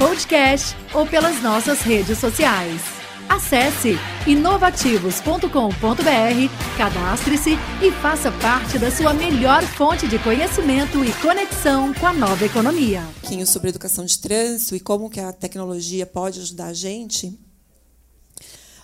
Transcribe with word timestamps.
podcast 0.00 0.74
ou 0.94 1.06
pelas 1.06 1.42
nossas 1.42 1.82
redes 1.82 2.16
sociais. 2.16 2.80
Acesse 3.28 3.98
inovativos.com.br, 4.26 6.78
cadastre-se 6.78 7.50
e 7.82 7.92
faça 8.00 8.32
parte 8.32 8.78
da 8.78 8.90
sua 8.90 9.12
melhor 9.12 9.62
fonte 9.62 10.08
de 10.08 10.18
conhecimento 10.18 11.04
e 11.04 11.12
conexão 11.20 11.92
com 11.92 12.06
a 12.06 12.14
nova 12.14 12.46
economia. 12.46 13.02
Um 13.02 13.20
pouquinho 13.20 13.46
sobre 13.46 13.68
educação 13.68 14.06
de 14.06 14.18
trânsito 14.18 14.74
e 14.74 14.80
como 14.80 15.10
que 15.10 15.20
a 15.20 15.34
tecnologia 15.34 16.06
pode 16.06 16.40
ajudar 16.40 16.68
a 16.68 16.74
gente. 16.74 17.38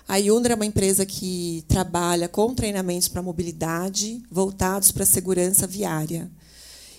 A 0.07 0.19
Yundra 0.19 0.53
é 0.53 0.57
uma 0.57 0.67
empresa 0.67 1.07
que 1.07 1.65
trabalha 1.67 2.29
com 2.29 2.55
treinamentos 2.55 3.09
para 3.09 3.23
mobilidade 3.23 4.23
voltados 4.31 4.93
para 4.93 5.05
a 5.05 5.07
segurança 5.07 5.67
viária. 5.67 6.31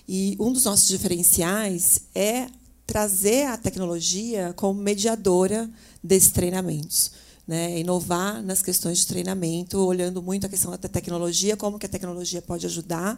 E 0.09 0.35
um 0.39 0.51
dos 0.51 0.63
nossos 0.63 0.87
diferenciais 0.87 2.01
é 2.15 2.47
trazer 2.87 3.45
a 3.47 3.57
tecnologia 3.57 4.53
como 4.55 4.81
mediadora 4.81 5.69
desses 6.01 6.31
treinamentos. 6.31 7.11
Né, 7.45 7.79
inovar 7.79 8.43
nas 8.43 8.61
questões 8.61 8.97
de 8.97 9.07
treinamento, 9.07 9.77
olhando 9.77 10.21
muito 10.21 10.45
a 10.45 10.49
questão 10.49 10.69
da 10.69 10.77
tecnologia, 10.77 11.55
como 11.55 11.79
que 11.79 11.85
a 11.85 11.89
tecnologia 11.89 12.41
pode 12.41 12.65
ajudar 12.65 13.17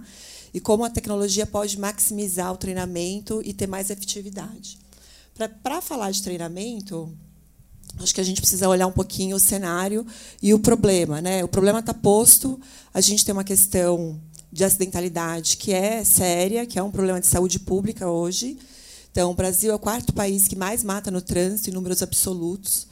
e 0.53 0.59
como 0.59 0.83
a 0.85 0.89
tecnologia 0.89 1.47
pode 1.47 1.79
maximizar 1.79 2.53
o 2.53 2.57
treinamento 2.57 3.41
e 3.43 3.53
ter 3.53 3.65
mais 3.65 3.89
efetividade. 3.89 4.77
Para 5.63 5.81
falar 5.81 6.11
de 6.11 6.21
treinamento, 6.21 7.11
acho 7.97 8.13
que 8.13 8.21
a 8.21 8.23
gente 8.23 8.39
precisa 8.39 8.69
olhar 8.69 8.85
um 8.85 8.91
pouquinho 8.91 9.35
o 9.35 9.39
cenário 9.39 10.05
e 10.43 10.53
o 10.53 10.59
problema. 10.59 11.19
Né? 11.21 11.43
O 11.43 11.47
problema 11.47 11.79
está 11.79 11.93
posto, 11.93 12.61
a 12.93 13.01
gente 13.01 13.25
tem 13.25 13.33
uma 13.33 13.43
questão 13.43 14.21
de 14.51 14.63
acidentalidade 14.63 15.57
que 15.57 15.73
é 15.73 16.03
séria, 16.03 16.67
que 16.67 16.77
é 16.77 16.83
um 16.83 16.91
problema 16.91 17.19
de 17.19 17.25
saúde 17.25 17.59
pública 17.59 18.07
hoje. 18.07 18.59
Então, 19.19 19.31
o 19.31 19.33
Brasil 19.33 19.69
é 19.69 19.75
o 19.75 19.79
quarto 19.79 20.13
país 20.13 20.47
que 20.47 20.55
mais 20.55 20.81
mata 20.81 21.11
no 21.11 21.21
trânsito 21.21 21.69
em 21.69 21.73
números 21.73 22.01
absolutos. 22.01 22.87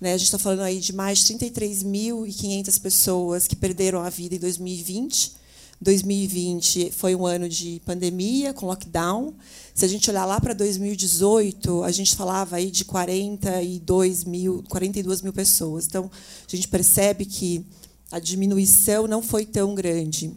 Né? 0.00 0.12
A 0.12 0.16
gente 0.16 0.26
está 0.26 0.38
falando 0.38 0.60
aí 0.60 0.78
de 0.78 0.92
mais 0.92 1.18
de 1.18 1.34
33.500 1.34 2.80
pessoas 2.80 3.48
que 3.48 3.56
perderam 3.56 4.00
a 4.00 4.08
vida 4.08 4.36
em 4.36 4.38
2020 4.38 5.32
2020 5.80 6.92
foi 6.92 7.16
um 7.16 7.26
ano 7.26 7.48
de 7.48 7.82
pandemia, 7.84 8.54
com 8.54 8.66
lockdown. 8.66 9.34
Se 9.74 9.84
a 9.84 9.88
gente 9.88 10.08
olhar 10.08 10.24
lá 10.24 10.40
para 10.40 10.54
2018, 10.54 11.82
a 11.82 11.90
gente 11.90 12.14
falava 12.14 12.54
aí 12.54 12.70
de 12.70 12.84
42 12.84 14.22
mil, 14.22 14.62
42 14.68 15.22
mil 15.22 15.32
pessoas. 15.32 15.86
Então, 15.86 16.08
a 16.08 16.56
gente 16.56 16.68
percebe 16.68 17.24
que 17.24 17.66
a 18.12 18.20
diminuição 18.20 19.08
não 19.08 19.20
foi 19.20 19.44
tão 19.44 19.74
grande. 19.74 20.32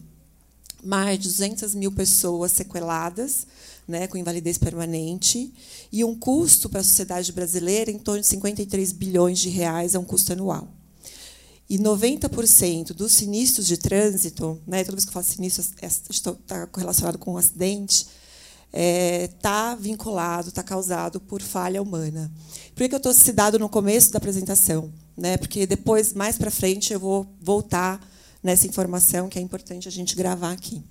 Mais 0.84 1.20
de 1.20 1.28
200 1.28 1.76
mil 1.76 1.92
pessoas 1.92 2.52
sequeladas, 2.54 3.46
né, 3.88 4.08
com 4.08 4.18
invalidez 4.18 4.58
permanente, 4.58 5.54
e 5.92 6.04
um 6.04 6.16
custo 6.16 6.70
para 6.70 6.82
a 6.82 6.84
sociedade 6.84 7.32
brasileira 7.32 7.90
em 7.90 7.98
torno 7.98 8.22
de 8.22 8.28
53 8.28 8.92
bilhões 8.92 9.40
de 9.40 9.50
reais, 9.50 9.96
é 9.96 10.00
um 10.00 10.04
custo 10.04 10.34
anual. 10.34 10.68
E 11.70 11.78
90% 11.78 12.94
dos 12.94 13.14
sinistros 13.14 13.68
de 13.68 13.78
trânsito, 13.78 14.62
né, 14.66 14.84
toda 14.84 14.96
vez 14.96 15.04
que 15.04 15.10
eu 15.10 15.14
falo 15.14 15.26
sinistro, 15.26 15.64
está 16.10 16.66
correlacionado 16.68 17.18
com 17.18 17.34
um 17.34 17.38
acidente, 17.38 18.08
está 18.68 18.74
é, 18.74 19.28
tá 19.42 19.76
vinculado, 19.76 20.50
está 20.50 20.64
causado 20.64 21.20
por 21.20 21.42
falha 21.42 21.82
humana. 21.82 22.32
Por 22.76 22.88
que 22.88 22.94
eu 22.94 22.98
estou 22.98 23.14
citado 23.14 23.60
no 23.60 23.68
começo 23.68 24.12
da 24.12 24.18
apresentação? 24.18 24.92
Né, 25.18 25.36
porque 25.36 25.66
depois, 25.66 26.14
mais 26.14 26.38
para 26.38 26.52
frente, 26.52 26.94
eu 26.94 27.00
vou 27.00 27.28
voltar 27.42 28.00
nessa 28.44 28.68
informação 28.68 29.28
que 29.28 29.40
é 29.40 29.42
importante 29.42 29.88
a 29.88 29.92
gente 29.92 30.16
gravar 30.16 30.52
aqui. 30.52 30.84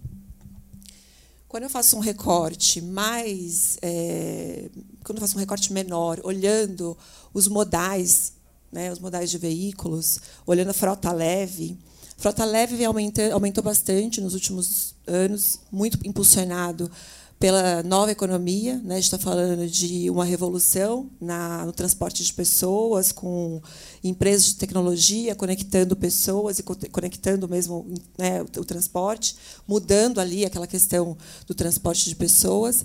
Quando 1.49 1.65
eu 1.65 1.71
faço 1.71 1.97
um 1.97 2.01
recorte 2.01 2.81
mais, 2.81 3.79
é, 3.81 4.69
quando 5.05 5.19
eu 5.19 5.23
faço 5.23 5.37
um 5.37 5.41
recorte 5.41 5.73
menor, 5.73 6.21
olhando 6.25 6.97
os 7.33 7.49
modais 7.49 8.37
né, 8.77 8.93
os 8.93 8.99
modais 8.99 9.31
de 9.31 9.39
veículos, 9.39 10.21
olhando 10.47 10.71
a 10.71 10.75
frota 10.75 11.13
leve. 11.13 11.79
Frota 12.19 12.45
leve 12.45 12.85
aumentou, 12.85 13.25
aumentou 13.33 13.63
bastante 13.63 14.21
nos 14.21 14.35
últimos 14.35 14.95
anos, 15.07 15.61
muito 15.71 15.99
impulsionado 16.07 16.91
pela 17.39 17.83
nova 17.83 18.13
economia. 18.13 18.81
Né? 18.85 18.99
Está 18.99 19.19
falando 19.19 19.67
de 19.69 20.11
uma 20.11 20.25
revolução 20.25 21.11
na, 21.21 21.65
no 21.67 21.73
transporte 21.73 22.25
de 22.25 22.33
pessoas, 22.33 23.13
com 23.13 23.61
empresas 24.03 24.47
de 24.47 24.57
tecnologia 24.57 25.35
conectando 25.35 25.97
pessoas 25.97 26.59
e 26.59 26.63
conectando 26.63 27.49
mesmo 27.49 27.87
né, 28.17 28.43
o, 28.43 28.61
o 28.61 28.65
transporte, 28.65 29.37
mudando 29.67 30.21
ali 30.21 30.45
aquela 30.45 30.67
questão 30.67 31.17
do 31.47 31.55
transporte 31.55 32.09
de 32.09 32.17
pessoas. 32.17 32.85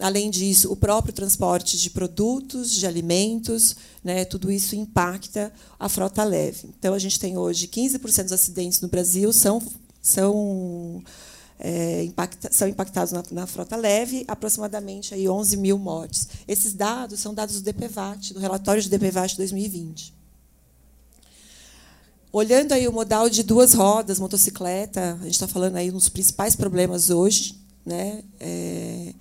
Além 0.00 0.30
disso, 0.30 0.70
o 0.70 0.76
próprio 0.76 1.12
transporte 1.12 1.76
de 1.76 1.90
produtos, 1.90 2.70
de 2.70 2.86
alimentos, 2.86 3.74
né, 4.02 4.24
tudo 4.24 4.50
isso 4.50 4.76
impacta 4.76 5.52
a 5.78 5.88
frota 5.88 6.22
leve. 6.22 6.68
Então, 6.78 6.94
a 6.94 6.98
gente 7.00 7.18
tem 7.18 7.36
hoje 7.36 7.66
15% 7.66 8.22
dos 8.22 8.32
acidentes 8.32 8.80
no 8.80 8.86
Brasil 8.86 9.32
são, 9.32 9.60
são, 10.00 11.02
é, 11.58 12.04
impacta, 12.04 12.52
são 12.52 12.68
impactados 12.68 13.12
na, 13.12 13.22
na, 13.32 13.46
frota 13.46 13.76
leve, 13.76 14.24
aproximadamente 14.28 15.12
aí 15.12 15.28
11 15.28 15.56
mil 15.56 15.78
mortes. 15.78 16.28
Esses 16.46 16.72
dados 16.72 17.18
são 17.18 17.34
dados 17.34 17.60
do 17.60 17.62
DPVAT, 17.62 18.32
do 18.32 18.40
relatório 18.40 18.80
de 18.80 18.88
DPVAT 18.88 19.36
2020. 19.36 20.14
Olhando 22.30 22.72
aí 22.72 22.86
o 22.86 22.92
modal 22.92 23.28
de 23.28 23.42
duas 23.42 23.74
rodas, 23.74 24.20
motocicleta, 24.20 25.18
a 25.20 25.24
gente 25.24 25.32
está 25.32 25.48
falando 25.48 25.76
aí 25.76 25.90
dos 25.90 26.08
principais 26.08 26.54
problemas 26.54 27.10
hoje, 27.10 27.58
né? 27.84 28.22
É, 28.38 29.14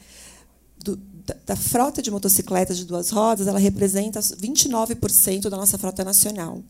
do, 0.83 0.97
da, 1.25 1.35
da, 1.45 1.55
frota 1.55 2.01
de 2.01 2.11
motocicletas 2.11 2.77
de 2.77 2.85
duas 2.85 3.09
rodas, 3.09 3.47
ela 3.47 3.59
representa 3.59 4.19
29% 4.19 5.49
da 5.49 5.57
nossa 5.57 5.77
frota 5.77 6.03
nacional. 6.03 6.61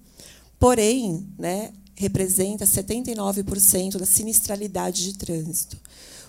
Porém, 0.59 1.27
né, 1.37 1.73
representa 1.97 2.63
79% 2.63 3.97
da 3.97 4.05
sinistralidade 4.05 5.03
de 5.03 5.17
trânsito. 5.17 5.77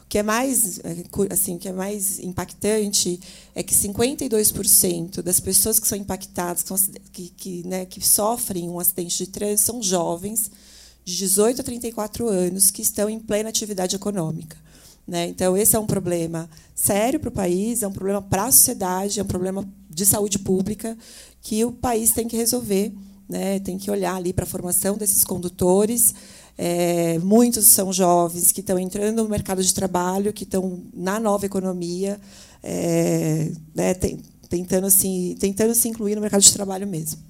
O 0.03 0.09
que 0.09 0.17
é 0.17 0.23
mais, 0.23 0.79
é, 0.79 1.05
assim, 1.31 1.59
que 1.59 1.69
é 1.69 1.73
mais 1.73 2.19
impactante 2.19 3.21
é 3.55 3.62
que 3.62 3.75
52% 3.75 5.21
das 5.21 5.39
pessoas 5.39 5.79
que 5.79 5.87
são 5.87 5.99
impactadas, 5.99 6.65
que, 7.12 7.29
que, 7.37 7.67
né, 7.67 7.84
que 7.84 8.01
sofrem 8.01 8.71
um 8.71 8.81
acidente 8.81 9.19
de 9.19 9.27
trânsito, 9.27 9.67
são 9.67 9.83
jovens 9.83 10.51
de 11.05 11.15
18 11.19 11.61
a 11.61 11.65
34 11.65 12.27
anos 12.27 12.71
que 12.71 12.81
estão 12.81 13.11
em 13.11 13.21
plena 13.21 13.50
atividade 13.50 13.95
econômica. 13.95 14.56
Né? 15.06 15.29
Então, 15.29 15.55
esse 15.55 15.77
é 15.77 15.79
um 15.79 15.87
problema 15.87 16.49
sério 16.75 17.21
para 17.21 17.29
o 17.29 17.33
país, 17.33 17.83
é 17.83 17.89
um 17.89 17.93
problema 17.93 18.23
para 18.23 18.47
a 18.47 18.53
sociedade, 18.53 19.21
é 19.21 19.23
um 19.23 19.27
problema 19.27 19.69
de 19.91 20.06
saúde 20.06 20.39
pública 20.39 20.97
que 21.43 21.62
o 21.67 21.73
país 21.73 22.12
tem 22.12 22.27
que 22.27 22.37
resolver, 22.37 22.91
né? 23.28 23.59
tem 23.61 23.77
que 23.77 23.91
olhar 23.91 24.15
ali 24.15 24.33
para 24.33 24.44
a 24.44 24.47
formação 24.47 24.97
desses 24.97 25.25
condutores. 25.25 26.15
É, 26.56 27.19
muitos 27.21 27.69
são 27.69 27.93
jovens 27.93 28.50
que 28.50 28.61
estão 28.61 28.78
entrando 28.78 29.22
no 29.22 29.28
mercado 29.28 29.62
de 29.62 29.72
trabalho, 29.72 30.33
que 30.33 30.44
estão 30.44 30.83
na 30.93 31.21
nova 31.21 31.47
economia, 31.47 32.21
é, 32.62 33.53
né, 33.75 33.94
tem, 33.94 34.21
tentando, 34.49 34.87
assim, 34.87 35.37
tentando 35.38 35.75
se 35.75 35.88
incluir 35.88 36.17
no 36.17 36.20
mercado 36.20 36.43
de 36.43 36.53
trabalho 36.53 36.87
mesmo. 36.87 37.20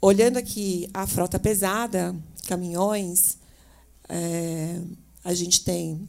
Olhando 0.00 0.36
aqui 0.36 0.90
a 0.92 1.06
frota 1.06 1.38
pesada, 1.38 2.14
caminhões, 2.46 3.38
é, 4.08 4.80
a 5.24 5.32
gente 5.32 5.64
tem 5.64 6.06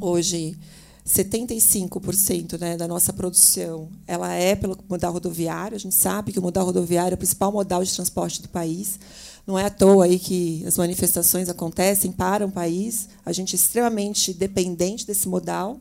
hoje 0.00 0.58
75% 1.06 2.58
né, 2.58 2.76
da 2.78 2.88
nossa 2.88 3.12
produção 3.12 3.90
ela 4.06 4.32
é 4.32 4.56
pelo 4.56 4.78
modal 4.88 5.12
rodoviário. 5.12 5.76
A 5.76 5.80
gente 5.80 5.94
sabe 5.94 6.32
que 6.32 6.38
o 6.38 6.42
modal 6.42 6.64
rodoviário 6.64 7.14
é 7.14 7.16
o 7.16 7.18
principal 7.18 7.52
modal 7.52 7.84
de 7.84 7.92
transporte 7.92 8.40
do 8.40 8.48
país. 8.48 8.98
Não 9.46 9.58
é 9.58 9.66
à 9.66 9.70
toa 9.70 10.06
aí 10.06 10.18
que 10.18 10.64
as 10.66 10.78
manifestações 10.78 11.50
acontecem 11.50 12.10
para 12.10 12.46
o 12.46 12.50
país. 12.50 13.10
A 13.24 13.32
gente 13.32 13.54
é 13.54 13.56
extremamente 13.56 14.32
dependente 14.32 15.06
desse 15.06 15.28
modal. 15.28 15.78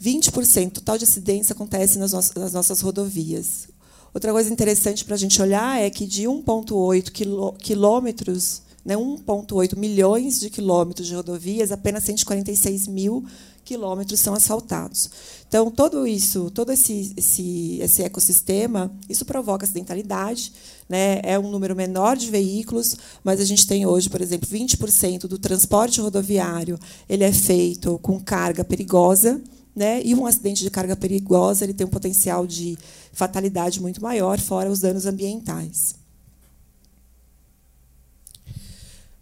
20% 0.00 0.72
total 0.72 0.96
de 0.96 1.04
acidentes 1.04 1.50
acontece 1.50 1.98
nas, 1.98 2.12
nossas, 2.12 2.80
rodovias. 2.80 3.68
Outra 4.12 4.30
coisa 4.30 4.52
interessante 4.52 5.04
para 5.04 5.14
a 5.14 5.18
gente 5.18 5.42
olhar 5.42 5.80
é 5.80 5.90
que 5.90 6.06
de 6.06 6.24
1,8 6.24 7.56
quilômetros 7.58 8.62
né, 8.84 8.96
1,8 8.96 9.76
milhões 9.76 10.38
de 10.38 10.50
quilômetros 10.50 11.06
de 11.06 11.14
rodovias, 11.14 11.72
apenas 11.72 12.04
146 12.04 12.86
mil 12.86 13.24
quilômetros 13.64 14.20
são 14.20 14.34
asfaltados. 14.34 15.10
Então, 15.48 15.70
todo 15.70 16.06
isso, 16.06 16.50
todo 16.50 16.70
esse, 16.70 17.14
esse, 17.16 17.78
esse 17.80 18.02
ecossistema, 18.02 18.94
isso 19.08 19.24
provoca 19.24 19.64
acidentalidade. 19.64 20.52
Né? 20.88 21.20
É 21.22 21.38
um 21.38 21.50
número 21.50 21.74
menor 21.74 22.16
de 22.16 22.30
veículos, 22.30 22.96
mas 23.24 23.40
a 23.40 23.44
gente 23.44 23.66
tem 23.66 23.86
hoje, 23.86 24.10
por 24.10 24.20
exemplo, 24.20 24.48
20% 24.48 25.20
do 25.26 25.38
transporte 25.38 26.00
rodoviário 26.00 26.78
ele 27.08 27.24
é 27.24 27.32
feito 27.32 27.98
com 28.00 28.20
carga 28.20 28.62
perigosa. 28.62 29.40
Né? 29.74 30.02
E 30.04 30.14
um 30.14 30.26
acidente 30.26 30.62
de 30.62 30.70
carga 30.70 30.94
perigosa 30.94 31.64
ele 31.64 31.74
tem 31.74 31.86
um 31.86 31.90
potencial 31.90 32.46
de 32.46 32.78
fatalidade 33.12 33.80
muito 33.80 34.00
maior, 34.02 34.38
fora 34.38 34.70
os 34.70 34.80
danos 34.80 35.06
ambientais. 35.06 36.03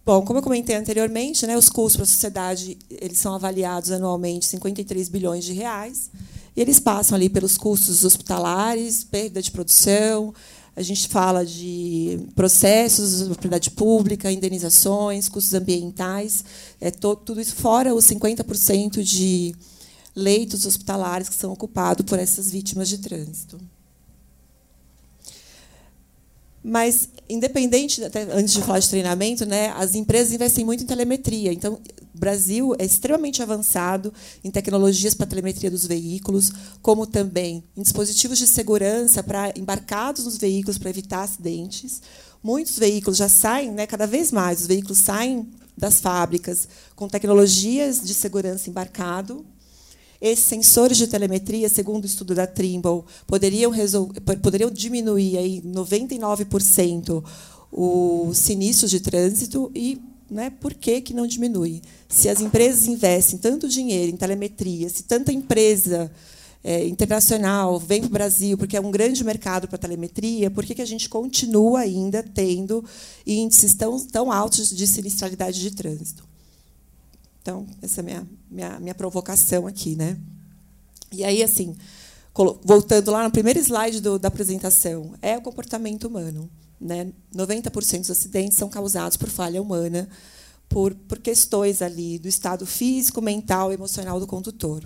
Bom, 0.05 0.23
como 0.23 0.41
eu 0.41 0.43
comentei 0.43 0.75
anteriormente, 0.75 1.47
né, 1.47 1.57
os 1.57 1.69
custos 1.69 1.97
para 1.97 2.05
a 2.05 2.07
sociedade 2.07 2.77
eles 2.91 3.19
são 3.19 3.35
avaliados 3.35 3.93
anualmente 3.93 4.47
53 4.47 5.09
bilhões 5.09 5.45
de 5.45 5.53
reais. 5.53 6.11
E 6.57 6.61
eles 6.61 6.81
passam 6.81 7.17
ali 7.17 7.29
pelos 7.29 7.57
custos 7.57 8.05
hospitalares, 8.05 9.05
perda 9.05 9.41
de 9.41 9.51
produção, 9.51 10.35
a 10.75 10.83
gente 10.83 11.07
fala 11.07 11.45
de 11.45 12.19
processos 12.35 13.21
de 13.21 13.27
propriedade 13.27 13.71
pública, 13.71 14.33
indenizações, 14.33 15.29
custos 15.29 15.55
ambientais, 15.55 16.45
é 16.81 16.91
tudo 16.91 17.41
isso 17.41 17.55
fora 17.55 17.95
os 17.95 18.07
50% 18.07 19.03
de 19.03 19.55
leitos 20.17 20.67
hospitalares 20.67 21.29
que 21.29 21.35
são 21.35 21.53
ocupados 21.53 22.05
por 22.07 22.19
essas 22.19 22.51
vítimas 22.51 22.89
de 22.89 22.99
trânsito. 22.99 23.61
Mas, 26.65 27.09
independente, 27.33 28.05
até 28.05 28.23
antes 28.33 28.55
de 28.55 28.63
falar 28.63 28.79
de 28.79 28.89
treinamento, 28.89 29.45
né, 29.47 29.71
as 29.77 29.95
empresas 29.95 30.33
investem 30.33 30.65
muito 30.65 30.85
em 30.85 30.87
telemetria. 30.87 31.53
Então, 31.53 31.81
o 32.15 32.19
Brasil 32.19 32.75
é 32.79 32.85
extremamente 32.85 33.43
avançado 33.43 34.13
em 34.45 34.51
tecnologias 34.51 35.15
para 35.15 35.27
telemetria 35.27 35.71
dos 35.71 35.87
veículos, 35.87 36.53
como 36.81 37.07
também 37.07 37.65
em 37.77 37.83
dispositivos 37.83 38.39
de 38.39 38.47
segurança 38.47 39.23
para 39.23 39.53
embarcados 39.57 40.25
nos 40.25 40.37
veículos 40.37 40.79
para 40.79 40.91
evitar 40.91 41.23
acidentes. 41.23 42.03
Muitos 42.43 42.79
veículos 42.79 43.17
já 43.17 43.29
saem, 43.29 43.71
né, 43.71 43.87
cada 43.87 44.07
vez 44.07 44.31
mais, 44.31 44.61
os 44.61 44.67
veículos 44.67 44.99
saem 44.99 45.49
das 45.77 46.01
fábricas 46.01 46.69
com 46.95 47.09
tecnologias 47.09 48.01
de 48.03 48.13
segurança 48.13 48.69
embarcado, 48.69 49.45
esses 50.23 50.45
sensores 50.45 50.97
de 50.97 51.09
telemetria, 51.09 51.69
segundo 51.69 52.05
o 52.05 52.07
estudo 52.07 52.33
da 52.33 52.47
Trimble, 52.47 53.03
poderiam, 53.27 53.73
poderiam 54.41 54.71
diminuir 54.71 55.37
aí 55.37 55.61
99% 55.63 57.25
os 57.73 58.39
sinistros 58.39 58.93
de 58.93 59.01
trânsito 59.01 59.69
e 59.75 60.01
né, 60.31 60.49
por 60.49 60.75
que, 60.75 61.01
que 61.01 61.13
não 61.13 61.27
diminui? 61.27 61.83
Se 62.09 62.29
as 62.29 62.41
empresas 62.41 62.87
investem 62.87 63.37
tanto 63.37 63.69
dinheiro 63.69 64.13
em 64.13 64.17
telemetria, 64.17 64.89
se 64.89 65.03
tanta 65.03 65.33
empresa 65.33 66.11
é, 66.63 66.87
internacional 66.87 67.81
vem 67.81 68.03
para 68.03 68.09
o 68.09 68.13
Brasil, 68.13 68.57
porque 68.57 68.77
é 68.77 68.81
um 68.81 68.93
grande 68.93 69.25
mercado 69.25 69.67
para 69.67 69.77
telemetria, 69.77 70.51
por 70.51 70.65
que, 70.65 70.77
que 70.77 70.83
a 70.83 70.87
gente 70.87 71.09
continua 71.09 71.81
ainda 71.81 72.23
tendo 72.23 72.85
índices 73.27 73.75
tão, 73.75 73.99
tão 74.07 74.31
altos 74.31 74.71
de 74.71 74.87
sinistralidade 74.87 75.61
de 75.61 75.73
trânsito? 75.73 76.32
Então, 77.43 77.67
essa 77.83 78.01
é 78.01 78.03
a 78.03 78.05
minha, 78.05 78.29
minha, 78.49 78.81
minha 78.81 78.95
provocação 78.95 79.67
aqui. 79.67 79.97
Né? 79.97 80.17
E 81.11 81.25
aí, 81.25 81.43
assim, 81.43 81.77
voltando 82.65 83.11
lá 83.11 83.25
no 83.25 83.33
primeiro 83.33 83.59
slide 83.59 84.01
do, 84.01 84.19
da 84.19 84.29
apresentação, 84.29 85.15
é 85.21 85.37
o 85.37 85.43
comportamento 85.43 86.05
humano. 86.05 86.49
Né? 86.81 87.13
90% 87.35 88.01
dos 88.01 88.11
acidentes 88.11 88.57
são 88.57 88.69
causados 88.69 89.17
por 89.17 89.29
falha 89.29 89.61
humana, 89.61 90.09
por, 90.69 90.95
por 90.95 91.19
questões 91.19 91.83
ali 91.83 92.19
do 92.19 92.29
estado 92.29 92.65
físico, 92.65 93.21
mental, 93.21 93.73
emocional 93.73 94.19
do 94.21 94.27
condutor. 94.27 94.85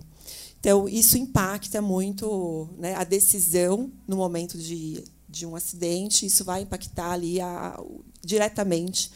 Então, 0.59 0.89
isso 0.89 1.17
impacta 1.19 1.81
muito 1.81 2.71
né, 2.79 2.95
a 2.95 3.05
decisão 3.05 3.93
no 4.09 4.17
momento 4.17 4.59
de, 4.59 5.05
de 5.29 5.47
um 5.47 5.55
acidente, 5.55 6.27
isso 6.27 6.43
vai 6.43 6.63
impactar 6.63 7.13
ali 7.13 7.41
a, 7.41 7.79
diretamente 8.25 9.13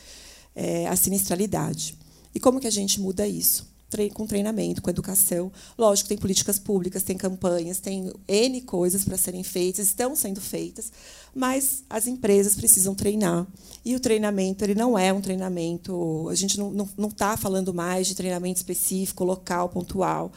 é, 0.55 0.87
a 0.87 0.95
sinistralidade. 0.95 1.99
E 2.35 2.41
como 2.41 2.61
que 2.61 2.67
a 2.67 2.71
gente 2.71 3.01
muda 3.01 3.27
isso? 3.27 3.69
Com 4.15 4.25
treinamento, 4.25 4.81
com 4.81 4.89
educação. 4.89 5.51
Lógico, 5.77 6.09
tem 6.09 6.17
políticas 6.17 6.61
públicas, 6.61 7.03
tem 7.03 7.17
campanhas, 7.17 7.81
tem 7.81 8.13
N 8.29 8.61
coisas 8.61 9.05
para 9.05 9.17
serem 9.17 9.43
feitas, 9.43 9.87
estão 9.87 10.15
sendo 10.15 10.41
feitas, 10.41 10.93
mas 11.35 11.83
as 11.91 12.07
empresas 12.07 12.55
precisam 12.55 12.95
treinar. 12.95 13.49
E 13.85 13.97
o 13.97 14.01
treinamento 14.01 14.65
ele 14.65 14.77
não 14.77 14.97
é 14.97 15.13
um 15.13 15.21
treinamento. 15.21 16.29
A 16.29 16.37
gente 16.37 16.57
não 16.57 16.87
está 17.09 17.37
falando 17.37 17.75
mais 17.75 18.07
de 18.07 18.15
treinamento 18.15 18.59
específico, 18.59 19.25
local, 19.25 19.69
pontual 19.69 20.31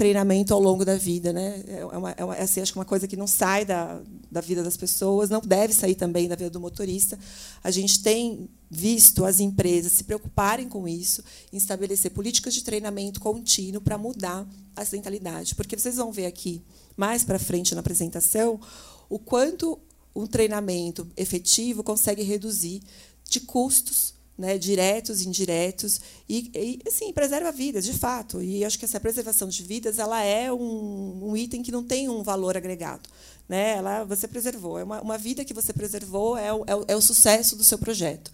treinamento 0.00 0.54
ao 0.54 0.60
longo 0.60 0.82
da 0.82 0.96
vida, 0.96 1.30
né? 1.30 1.62
É 1.68 1.84
uma, 1.84 2.10
é 2.12 2.24
uma, 2.24 2.34
é 2.34 2.42
assim, 2.42 2.62
acho 2.62 2.72
que 2.72 2.78
uma 2.78 2.86
coisa 2.86 3.06
que 3.06 3.18
não 3.18 3.26
sai 3.26 3.66
da, 3.66 4.00
da 4.30 4.40
vida 4.40 4.62
das 4.62 4.74
pessoas, 4.74 5.28
não 5.28 5.42
deve 5.42 5.74
sair 5.74 5.94
também 5.94 6.26
da 6.26 6.34
vida 6.34 6.48
do 6.48 6.58
motorista. 6.58 7.18
A 7.62 7.70
gente 7.70 8.02
tem 8.02 8.48
visto 8.70 9.26
as 9.26 9.40
empresas 9.40 9.92
se 9.92 10.04
preocuparem 10.04 10.70
com 10.70 10.88
isso, 10.88 11.22
em 11.52 11.58
estabelecer 11.58 12.12
políticas 12.12 12.54
de 12.54 12.64
treinamento 12.64 13.20
contínuo 13.20 13.82
para 13.82 13.98
mudar 13.98 14.48
a 14.74 14.80
acidentalidade, 14.80 15.54
porque 15.54 15.78
vocês 15.78 15.96
vão 15.96 16.10
ver 16.10 16.24
aqui 16.24 16.62
mais 16.96 17.22
para 17.22 17.38
frente 17.38 17.74
na 17.74 17.82
apresentação 17.82 18.58
o 19.06 19.18
quanto 19.18 19.78
um 20.16 20.26
treinamento 20.26 21.06
efetivo 21.14 21.84
consegue 21.84 22.22
reduzir 22.22 22.80
de 23.28 23.40
custos 23.40 24.14
né, 24.40 24.56
diretos, 24.56 25.20
indiretos, 25.20 26.00
e, 26.26 26.50
e 26.54 26.88
assim, 26.88 27.12
preserva 27.12 27.52
vidas, 27.52 27.84
de 27.84 27.92
fato. 27.92 28.42
E 28.42 28.64
acho 28.64 28.78
que 28.78 28.86
essa 28.86 28.98
preservação 28.98 29.48
de 29.48 29.62
vidas 29.62 29.98
ela 29.98 30.22
é 30.22 30.50
um, 30.50 31.30
um 31.30 31.36
item 31.36 31.62
que 31.62 31.70
não 31.70 31.84
tem 31.84 32.08
um 32.08 32.22
valor 32.22 32.56
agregado. 32.56 33.08
Né? 33.46 33.76
Ela, 33.76 34.04
você 34.04 34.26
preservou. 34.26 34.78
É 34.78 34.84
uma, 34.84 35.02
uma 35.02 35.18
vida 35.18 35.44
que 35.44 35.52
você 35.52 35.72
preservou, 35.74 36.38
é 36.38 36.52
o, 36.52 36.64
é, 36.66 36.74
o, 36.74 36.84
é 36.88 36.96
o 36.96 37.02
sucesso 37.02 37.54
do 37.54 37.62
seu 37.62 37.78
projeto. 37.78 38.32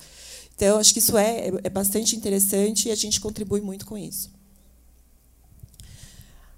Então, 0.55 0.79
acho 0.79 0.93
que 0.93 1.01
isso 1.01 1.19
é, 1.19 1.49
é 1.65 1.69
bastante 1.69 2.15
interessante 2.15 2.89
e 2.89 2.93
a 2.93 2.95
gente 2.95 3.21
contribui 3.21 3.61
muito 3.61 3.85
com 3.85 3.99
isso. 3.99 4.31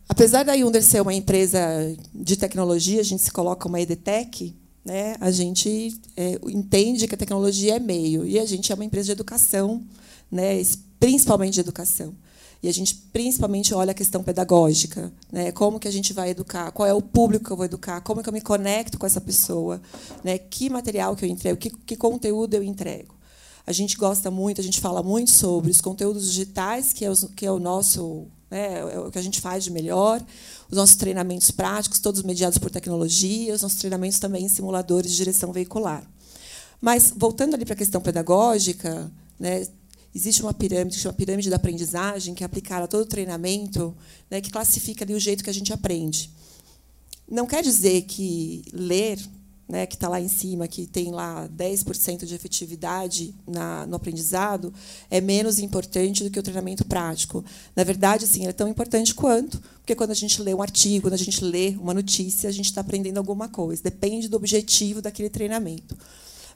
Apesar 0.07 0.43
da 0.43 0.53
Yunder 0.53 0.83
ser 0.83 1.01
uma 1.01 1.15
empresa 1.15 1.59
de 2.15 2.37
tecnologia, 2.37 3.01
a 3.01 3.05
gente 3.05 3.23
se 3.23 3.31
coloca 3.31 3.67
uma 3.67 3.81
EDTech, 3.81 4.55
né, 4.85 5.17
a 5.21 5.31
gente 5.31 5.99
é, 6.17 6.39
entende 6.49 7.07
que 7.07 7.15
a 7.15 7.19
tecnologia 7.19 7.77
é 7.77 7.79
meio 7.79 8.25
e 8.27 8.39
a 8.39 8.47
gente 8.47 8.73
é 8.73 8.75
uma 8.75 8.85
empresa 8.85 9.07
de 9.07 9.13
educação, 9.13 9.85
né, 10.31 10.63
principalmente 10.99 11.55
de 11.55 11.61
educação. 11.61 12.15
E 12.63 12.69
a 12.69 12.73
gente 12.73 12.95
principalmente 13.13 13.73
olha 13.73 13.93
a 13.93 13.95
questão 13.95 14.23
pedagógica, 14.23 15.13
né? 15.31 15.53
Como 15.53 15.79
que 15.79 15.87
a 15.87 15.93
gente 15.93 16.13
vai 16.13 16.31
educar? 16.31 16.73
Qual 16.73 16.89
é 16.89 16.93
o 16.93 17.01
público 17.01 17.45
que 17.45 17.53
eu 17.53 17.57
vou 17.57 17.65
educar? 17.65 18.01
Como 18.01 18.21
que 18.21 18.29
eu 18.29 18.33
me 18.33 18.41
conecto 18.41 18.99
com 18.99 19.07
essa 19.07 19.21
pessoa? 19.21 19.81
Né? 20.25 20.39
Que 20.39 20.69
material 20.69 21.15
que 21.15 21.25
eu 21.25 21.29
entrego? 21.29 21.57
Que, 21.57 21.71
que 21.71 21.97
conteúdo 21.97 22.55
eu 22.55 22.63
entrego? 22.65 23.15
A 23.65 23.73
gente 23.73 23.97
gosta 23.97 24.31
muito, 24.31 24.61
a 24.61 24.65
gente 24.65 24.81
fala 24.81 25.03
muito 25.03 25.31
sobre 25.31 25.71
os 25.71 25.81
conteúdos 25.81 26.33
digitais, 26.33 26.93
que 26.93 27.05
é, 27.05 27.11
os, 27.11 27.25
que 27.37 27.47
é 27.47 27.53
o 27.53 27.61
nosso, 27.61 28.27
né, 28.51 28.81
é 28.81 28.99
o 28.99 29.11
que 29.11 29.19
a 29.19 29.23
gente 29.23 29.41
faz 29.41 29.65
de 29.65 29.71
melhor, 29.71 30.25
os 30.71 30.77
nossos 30.77 30.97
treinamentos 30.97 31.51
práticos, 31.51 31.99
todos 31.99 32.23
mediados 32.23 32.59
por 32.59 32.71
tecnologia, 32.71 33.55
os 33.55 33.63
nossos 33.63 33.79
treinamentos 33.79 34.19
também 34.19 34.45
em 34.45 34.49
simuladores 34.49 35.11
de 35.11 35.17
direção 35.17 35.53
veicular. 35.53 36.09
Mas, 36.81 37.13
voltando 37.17 37.55
ali 37.55 37.65
para 37.65 37.75
a 37.75 37.77
questão 37.77 38.01
pedagógica, 38.01 39.11
né, 39.39 39.67
existe 40.15 40.43
uma 40.43 40.55
pirâmide, 40.55 40.97
que 40.97 41.03
chama 41.03 41.15
pirâmide 41.15 41.51
da 41.51 41.57
aprendizagem, 41.57 42.35
que 42.35 42.43
é 42.43 42.47
aplicada 42.47 42.85
a 42.85 42.89
todo 42.89 43.03
o 43.03 43.07
treinamento, 43.07 43.97
né, 44.31 44.41
que 44.41 44.51
classifica 44.51 45.05
ali 45.05 45.15
o 45.15 45.21
jeito 45.21 45.43
que 45.43 45.51
a 45.51 45.55
gente 45.55 45.73
aprende. 45.73 46.31
Não 47.29 47.47
quer 47.47 47.63
dizer 47.63 48.03
que 48.03 48.65
ler 48.73 49.19
né, 49.69 49.87
que 49.87 49.95
está 49.95 50.09
lá 50.09 50.21
em 50.21 50.29
cima, 50.29 50.67
que 50.67 50.87
tem 50.87 51.11
lá 51.11 51.49
10% 51.55 52.25
de 52.25 52.35
efetividade 52.35 53.35
na, 53.47 53.87
no 53.87 53.97
aprendizado, 53.97 54.73
é 55.11 55.21
menos 55.21 55.59
importante 55.59 56.25
do 56.25 56.31
que 56.31 56.39
o 56.39 56.43
treinamento 56.43 56.85
prático. 56.87 57.45
Na 57.77 57.85
verdade, 57.85 58.27
sim, 58.27 58.47
é 58.47 58.53
tão 58.53 58.67
importante 58.67 59.15
quanto, 59.15 59.61
porque 59.81 59.95
quando 59.95 60.11
a 60.11 60.15
gente 60.15 60.41
lê 60.41 60.55
um 60.55 60.63
artigo, 60.63 61.03
quando 61.03 61.15
a 61.15 61.19
gente 61.19 61.45
lê 61.45 61.77
uma 61.81 61.93
notícia, 61.93 62.49
a 62.49 62.53
gente 62.53 62.67
está 62.67 62.81
aprendendo 62.81 63.19
alguma 63.19 63.49
coisa. 63.49 63.83
Depende 63.83 64.27
do 64.29 64.37
objetivo 64.37 65.03
daquele 65.03 65.29
treinamento. 65.29 65.97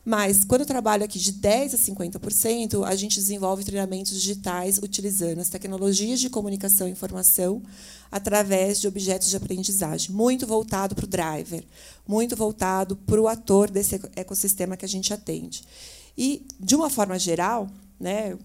Mas, 0.04 0.42
quando 0.42 0.62
eu 0.62 0.66
trabalho 0.66 1.04
aqui 1.04 1.18
de 1.18 1.32
10% 1.32 1.74
a 1.74 2.18
50%, 2.18 2.84
a 2.84 2.94
gente 2.96 3.14
desenvolve 3.14 3.62
treinamentos 3.62 4.12
digitais 4.12 4.78
utilizando 4.78 5.38
as 5.38 5.48
tecnologias 5.48 6.18
de 6.18 6.28
comunicação 6.28 6.88
e 6.88 6.90
informação 6.90 7.62
através 8.10 8.80
de 8.80 8.88
objetos 8.88 9.30
de 9.30 9.36
aprendizagem, 9.36 10.14
muito 10.14 10.44
voltado 10.44 10.94
para 10.96 11.04
o 11.04 11.08
driver, 11.08 11.64
muito 12.06 12.34
voltado 12.34 12.96
para 12.96 13.20
o 13.20 13.28
ator 13.28 13.70
desse 13.70 14.00
ecossistema 14.16 14.76
que 14.76 14.84
a 14.84 14.88
gente 14.88 15.14
atende. 15.14 15.62
E, 16.18 16.44
de 16.58 16.74
uma 16.74 16.90
forma 16.90 17.16
geral, 17.16 17.70
né, 17.98 18.36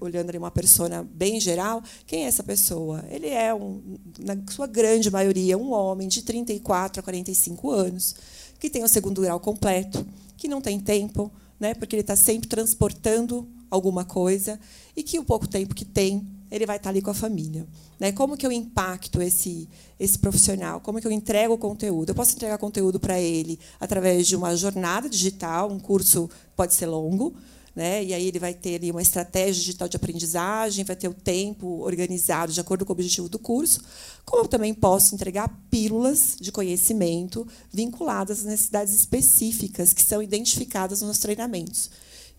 olhando 0.00 0.30
ali 0.30 0.38
uma 0.38 0.50
persona 0.50 1.04
bem 1.04 1.38
geral, 1.38 1.82
quem 2.04 2.24
é 2.24 2.26
essa 2.26 2.42
pessoa? 2.42 3.04
Ele 3.08 3.28
é, 3.28 3.54
um, 3.54 3.80
na 4.18 4.36
sua 4.50 4.66
grande 4.66 5.08
maioria, 5.08 5.56
um 5.56 5.72
homem 5.72 6.08
de 6.08 6.22
34 6.22 6.98
a 6.98 7.02
45 7.04 7.70
anos, 7.70 8.16
que 8.58 8.68
tem 8.68 8.82
o 8.82 8.88
segundo 8.88 9.20
grau 9.20 9.38
completo, 9.38 10.04
que 10.36 10.48
não 10.48 10.60
tem 10.60 10.78
tempo, 10.78 11.30
né, 11.58 11.74
porque 11.74 11.96
ele 11.96 12.00
está 12.00 12.16
sempre 12.16 12.48
transportando 12.48 13.48
alguma 13.70 14.04
coisa 14.04 14.58
e 14.96 15.02
que 15.02 15.18
o 15.18 15.24
pouco 15.24 15.46
tempo 15.46 15.74
que 15.74 15.84
tem 15.84 16.26
ele 16.50 16.66
vai 16.66 16.76
estar 16.76 16.90
ali 16.90 17.02
com 17.02 17.10
a 17.10 17.14
família. 17.14 17.66
Né? 17.98 18.12
Como 18.12 18.36
que 18.36 18.46
eu 18.46 18.52
impacto 18.52 19.20
esse, 19.20 19.68
esse 19.98 20.18
profissional? 20.18 20.80
Como 20.80 21.00
que 21.00 21.06
eu 21.06 21.10
entrego 21.10 21.54
o 21.54 21.58
conteúdo? 21.58 22.10
Eu 22.10 22.14
posso 22.14 22.34
entregar 22.34 22.58
conteúdo 22.58 23.00
para 23.00 23.20
ele 23.20 23.58
através 23.80 24.26
de 24.26 24.36
uma 24.36 24.54
jornada 24.56 25.08
digital, 25.08 25.70
um 25.70 25.78
curso 25.78 26.30
pode 26.54 26.74
ser 26.74 26.86
longo, 26.86 27.34
né? 27.76 28.02
e 28.02 28.14
aí 28.14 28.26
ele 28.26 28.38
vai 28.38 28.54
ter 28.54 28.76
ali 28.76 28.90
uma 28.90 29.02
estratégia 29.02 29.62
digital 29.62 29.86
de 29.86 29.96
aprendizagem, 29.96 30.82
vai 30.82 30.96
ter 30.96 31.08
o 31.08 31.14
tempo 31.14 31.82
organizado 31.82 32.50
de 32.50 32.58
acordo 32.58 32.86
com 32.86 32.92
o 32.92 32.94
objetivo 32.94 33.28
do 33.28 33.38
curso, 33.38 33.82
como 34.24 34.44
eu 34.44 34.48
também 34.48 34.72
posso 34.72 35.14
entregar 35.14 35.46
pílulas 35.70 36.36
de 36.40 36.50
conhecimento 36.50 37.46
vinculadas 37.70 38.38
às 38.38 38.44
necessidades 38.46 38.94
específicas 38.94 39.92
que 39.92 40.02
são 40.02 40.22
identificadas 40.22 41.02
nos 41.02 41.18
treinamentos. 41.18 41.90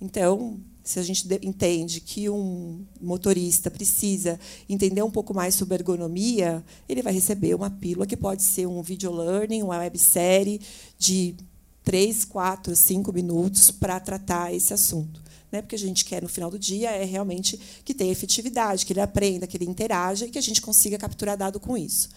Então, 0.01 0.60
se 0.84 1.00
a 1.00 1.03
gente 1.03 1.27
entende 1.44 2.01
que 2.01 2.29
um 2.29 2.84
motorista 3.00 3.70
precisa 3.70 4.39
entender 4.67 5.03
um 5.03 5.12
pouco 5.12 5.36
mais 5.36 5.53
sobre 5.53 5.75
ergonomia, 5.75 6.63
ele 6.89 7.03
vai 7.03 7.13
receber 7.13 7.53
uma 7.53 7.70
pílula 7.70 8.08
que 8.08 8.17
pode 8.17 8.41
ser 8.41 8.65
um 8.67 8.82
video 8.82 9.12
learning, 9.12 9.62
uma 9.62 9.77
websérie 9.77 10.62
de 10.98 11.36
três, 11.84 12.25
quatro, 12.25 12.75
cinco 12.75 13.13
minutos 13.13 13.70
para 13.70 14.00
tratar 14.00 14.53
esse 14.53 14.74
assunto. 14.74 15.26
Né? 15.51 15.61
Porque 15.61 15.75
a 15.75 15.79
gente 15.79 16.03
quer, 16.03 16.21
no 16.21 16.29
final 16.29 16.51
do 16.51 16.59
dia, 16.59 16.91
é 16.91 17.05
realmente 17.05 17.59
que 17.85 17.93
tenha 17.93 18.11
efetividade, 18.11 18.85
que 18.85 18.93
ele 18.93 19.01
aprenda, 19.01 19.47
que 19.47 19.55
ele 19.57 19.65
interaja 19.65 20.25
e 20.25 20.29
que 20.29 20.37
a 20.37 20.41
gente 20.41 20.61
consiga 20.61 20.97
capturar 20.97 21.37
dado 21.37 21.59
com 21.59 21.77
isso. 21.77 22.09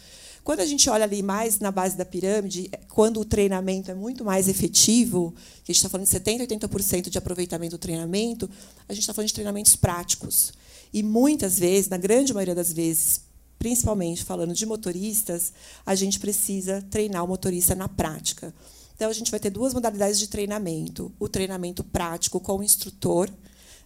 Quando 0.42 0.60
a 0.60 0.66
gente 0.66 0.88
olha 0.88 1.04
ali 1.04 1.22
mais 1.22 1.60
na 1.60 1.70
base 1.70 1.96
da 1.96 2.04
pirâmide, 2.04 2.68
é, 2.72 2.78
quando 2.88 3.20
o 3.20 3.24
treinamento 3.24 3.90
é 3.90 3.94
muito 3.94 4.24
mais 4.24 4.48
efetivo, 4.48 5.34
que 5.62 5.70
a 5.70 5.72
gente 5.72 5.76
está 5.76 5.88
falando 5.88 6.06
de 6.06 6.18
70%, 6.18 6.46
80% 6.46 7.10
de 7.10 7.18
aproveitamento 7.18 7.76
do 7.76 7.78
treinamento, 7.78 8.48
a 8.88 8.92
gente 8.92 9.02
está 9.02 9.12
falando 9.12 9.28
de 9.28 9.34
treinamentos 9.34 9.76
práticos. 9.76 10.52
E 10.92 11.02
muitas 11.02 11.58
vezes, 11.58 11.88
na 11.88 11.98
grande 11.98 12.32
maioria 12.32 12.54
das 12.54 12.72
vezes, 12.72 13.20
principalmente 13.58 14.24
falando 14.24 14.54
de 14.54 14.64
motoristas, 14.64 15.52
a 15.84 15.94
gente 15.94 16.18
precisa 16.18 16.82
treinar 16.90 17.24
o 17.24 17.28
motorista 17.28 17.74
na 17.74 17.88
prática. 17.88 18.54
Então, 19.00 19.08
a 19.08 19.14
gente 19.14 19.30
vai 19.30 19.40
ter 19.40 19.48
duas 19.48 19.72
modalidades 19.72 20.18
de 20.18 20.28
treinamento: 20.28 21.10
o 21.18 21.26
treinamento 21.26 21.82
prático 21.82 22.38
com 22.38 22.58
o 22.58 22.62
instrutor, 22.62 23.30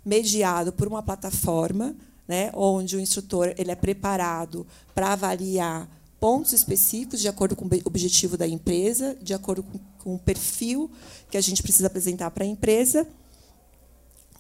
mediado 0.05 0.73
por 0.73 0.89
uma 0.89 1.05
plataforma, 1.05 1.95
né, 2.27 2.51
onde 2.53 2.97
o 2.97 3.01
instrutor 3.01 3.55
ele 3.57 3.71
é 3.71 3.77
preparado 3.77 4.67
para 4.93 5.13
avaliar 5.13 5.89
pontos 6.19 6.53
específicos 6.53 7.21
de 7.21 7.29
acordo 7.29 7.55
com 7.55 7.65
o 7.65 7.69
objetivo 7.85 8.37
da 8.37 8.49
empresa, 8.49 9.17
de 9.23 9.33
acordo 9.33 9.63
com, 9.63 9.79
com 10.03 10.15
o 10.17 10.19
perfil 10.19 10.91
que 11.31 11.37
a 11.37 11.41
gente 11.41 11.63
precisa 11.63 11.87
apresentar 11.87 12.33
para 12.33 12.43
a 12.43 12.49
empresa, 12.49 13.07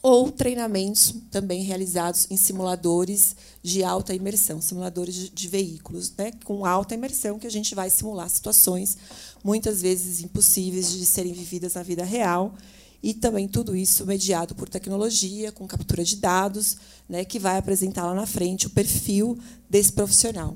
ou 0.04 0.30
treinamentos 0.30 1.14
também 1.30 1.62
realizados 1.62 2.26
em 2.30 2.36
simuladores 2.36 3.34
de 3.62 3.82
alta 3.82 4.12
imersão, 4.12 4.60
simuladores 4.60 5.14
de, 5.14 5.30
de 5.30 5.48
veículos, 5.48 6.12
né, 6.14 6.30
com 6.44 6.66
alta 6.66 6.94
imersão, 6.94 7.38
que 7.38 7.46
a 7.46 7.50
gente 7.50 7.74
vai 7.74 7.88
simular 7.88 8.28
situações 8.28 8.98
muitas 9.42 9.80
vezes 9.80 10.22
impossíveis 10.22 10.92
de 10.92 11.06
serem 11.06 11.32
vividas 11.32 11.72
na 11.72 11.82
vida 11.82 12.04
real, 12.04 12.54
e 13.02 13.14
também 13.14 13.48
tudo 13.48 13.74
isso 13.74 14.04
mediado 14.04 14.54
por 14.54 14.68
tecnologia, 14.68 15.50
com 15.50 15.66
captura 15.66 16.04
de 16.04 16.16
dados, 16.16 16.76
né, 17.08 17.24
que 17.24 17.38
vai 17.38 17.56
apresentar 17.56 18.04
lá 18.04 18.12
na 18.12 18.26
frente 18.26 18.66
o 18.66 18.70
perfil 18.70 19.38
desse 19.70 19.90
profissional. 19.94 20.54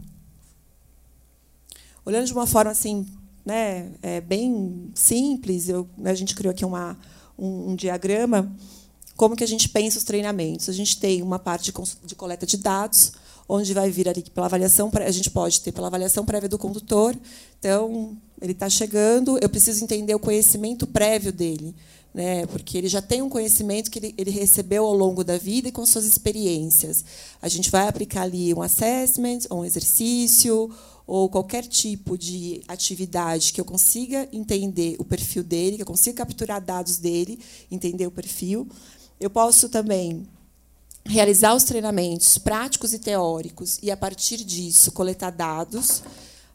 Olhando 2.05 2.27
de 2.27 2.35
uma 2.35 2.47
forma 2.47 2.71
assim, 2.71 3.07
né, 3.47 3.95
é, 4.03 4.21
bem 4.21 4.91
simples, 4.95 5.71
eu, 5.71 5.89
a 6.05 6.13
gente 6.13 6.35
criou 6.35 6.53
aqui 6.53 6.67
uma, 6.67 6.99
um, 7.39 7.71
um, 7.71 7.77
diagrama, 7.77 8.55
como 9.19 9.35
que 9.35 9.43
a 9.43 9.49
gente 9.49 9.69
pensa 9.69 9.99
os 9.99 10.05
treinamentos. 10.05 10.69
A 10.69 10.73
gente 10.73 10.97
tem 10.97 11.21
uma 11.23 11.41
parte 11.41 11.73
de, 12.05 12.15
coleta 12.15 12.47
de 12.47 12.57
dados, 12.57 13.13
onde 13.49 13.75
vai 13.75 13.91
vir 13.91 14.09
ali 14.09 14.23
pela 14.23 14.47
avaliação, 14.47 14.91
a 14.95 15.11
gente 15.11 15.29
pode 15.29 15.61
ter 15.61 15.73
pela 15.73 15.89
avaliação 15.89 16.25
prévia 16.25 16.49
do 16.49 16.57
condutor. 16.57 17.17
Então, 17.59 18.17
ele 18.41 18.53
está 18.53 18.71
chegando, 18.71 19.37
eu 19.43 19.49
preciso 19.49 19.83
entender 19.83 20.15
o 20.15 20.21
conhecimento 20.21 20.87
prévio 20.87 21.33
dele, 21.33 21.75
né? 22.15 22.47
porque 22.47 22.79
ele 22.79 22.87
já 22.87 23.03
tem 23.03 23.21
um 23.21 23.29
conhecimento 23.29 23.91
que 23.91 23.99
ele, 23.99 24.15
ele 24.17 24.31
recebeu 24.31 24.85
ao 24.85 24.95
longo 24.95 25.25
da 25.25 25.37
vida 25.37 25.67
e 25.69 25.73
com 25.73 25.85
suas 25.85 26.05
experiências. 26.05 27.05
A 27.43 27.49
gente 27.49 27.73
vai 27.73 27.89
aplicar 27.89 28.23
ali 28.23 28.55
um 28.55 28.63
assessment, 28.63 29.41
um 29.51 29.65
exercício, 29.65 30.71
ou 31.09 31.29
qualquer 31.29 31.67
tipo 31.67 32.17
de 32.17 32.61
atividade 32.69 33.53
que 33.53 33.61
eu 33.61 33.65
consiga 33.65 34.29
entender 34.31 34.95
o 35.01 35.05
perfil 35.05 35.43
dele, 35.43 35.77
que 35.77 35.83
eu 35.83 35.87
consiga 35.87 36.19
capturar 36.19 36.61
dados 36.61 36.99
dele, 36.99 37.41
entender 37.69 38.07
o 38.07 38.13
perfil. 38.13 38.69
Eu 39.21 39.31
posso 39.31 39.69
também 39.69 40.27
realizar 41.05 41.55
os 41.55 41.65
treinamentos 41.65 42.39
práticos 42.39 42.93
e 42.93 42.99
teóricos 42.99 43.79
e, 43.83 43.91
a 43.91 43.97
partir 43.97 44.45
disso, 44.45 44.93
coletar 44.93 45.31
dados. 45.31 46.03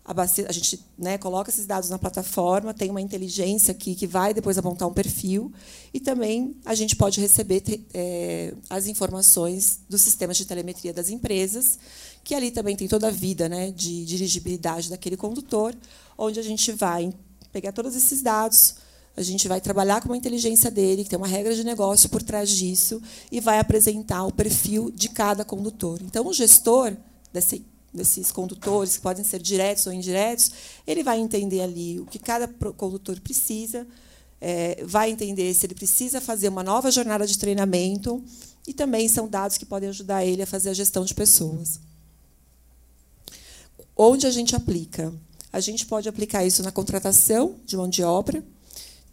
A 0.06 0.52
gente 0.52 0.84
né, 0.98 1.18
coloca 1.18 1.50
esses 1.50 1.66
dados 1.66 1.90
na 1.90 1.98
plataforma, 1.98 2.74
tem 2.74 2.90
uma 2.90 3.00
inteligência 3.02 3.72
aqui 3.72 3.96
que 3.96 4.06
vai 4.06 4.34
depois 4.34 4.58
apontar 4.58 4.88
um 4.88 4.94
perfil, 4.94 5.52
e 5.94 6.00
também 6.00 6.58
a 6.66 6.76
gente 6.76 6.94
pode 6.94 7.22
receber 7.22 7.64
é, 7.94 8.54
as 8.70 8.88
informações 8.88 9.80
dos 9.90 10.02
sistemas 10.02 10.36
de 10.36 10.46
telemetria 10.46 10.94
das 10.94 11.10
empresas, 11.10 11.80
que 12.22 12.36
ali 12.36 12.52
também 12.52 12.76
tem 12.76 12.88
toda 12.88 13.08
a 13.08 13.12
vida 13.12 13.48
né, 13.48 13.72
de 13.72 14.06
dirigibilidade 14.06 14.90
daquele 14.90 15.16
condutor, 15.16 15.74
onde 16.18 16.38
a 16.38 16.44
gente 16.44 16.74
vai 16.74 17.14
pegar 17.54 17.72
todos 17.72 17.96
esses 17.96 18.22
dados, 18.22 18.76
a 19.16 19.22
gente 19.22 19.48
vai 19.48 19.62
trabalhar 19.62 20.02
com 20.02 20.12
a 20.14 20.18
inteligência 20.18 20.72
dele, 20.72 21.04
que 21.04 21.10
tem 21.10 21.18
uma 21.18 21.28
regra 21.28 21.56
de 21.56 21.64
negócio 21.64 22.10
por 22.10 22.24
trás 22.24 22.50
disso, 22.50 23.02
e 23.32 23.40
vai 23.40 23.60
apresentar 23.60 24.26
o 24.26 24.32
perfil 24.32 24.92
de 24.92 25.10
cada 25.10 25.46
condutor. 25.46 26.02
Então, 26.02 26.26
o 26.26 26.34
gestor 26.34 26.96
desse, 27.32 27.64
desses 27.94 28.32
condutores, 28.32 28.98
que 28.98 29.04
podem 29.04 29.24
ser 29.24 29.40
diretos 29.40 29.86
ou 29.86 29.94
indiretos, 29.94 30.52
ele 30.88 31.04
vai 31.04 31.20
entender 31.20 31.62
ali 31.62 32.00
o 32.00 32.06
que 32.06 32.18
cada 32.18 32.48
condutor 32.48 33.20
precisa, 33.20 33.86
é, 34.42 34.84
vai 34.84 35.12
entender 35.12 35.54
se 35.54 35.66
ele 35.66 35.76
precisa 35.76 36.20
fazer 36.20 36.50
uma 36.50 36.64
nova 36.64 36.90
jornada 36.90 37.28
de 37.28 37.38
treinamento, 37.38 38.24
e 38.68 38.74
também 38.74 39.08
são 39.08 39.28
dados 39.28 39.58
que 39.58 39.66
podem 39.66 39.90
ajudar 39.90 40.26
ele 40.26 40.42
a 40.42 40.48
fazer 40.48 40.70
a 40.70 40.74
gestão 40.74 41.06
de 41.06 41.14
pessoas. 41.14 41.80
Onde 43.96 44.26
a 44.26 44.32
gente 44.32 44.56
aplica? 44.56 45.14
A 45.52 45.60
gente 45.60 45.86
pode 45.86 46.10
aplicar 46.10 46.44
isso 46.44 46.64
na 46.64 46.72
contratação 46.72 47.58
de 47.64 47.78
mão 47.78 47.88
de 47.88 48.02
obra. 48.02 48.44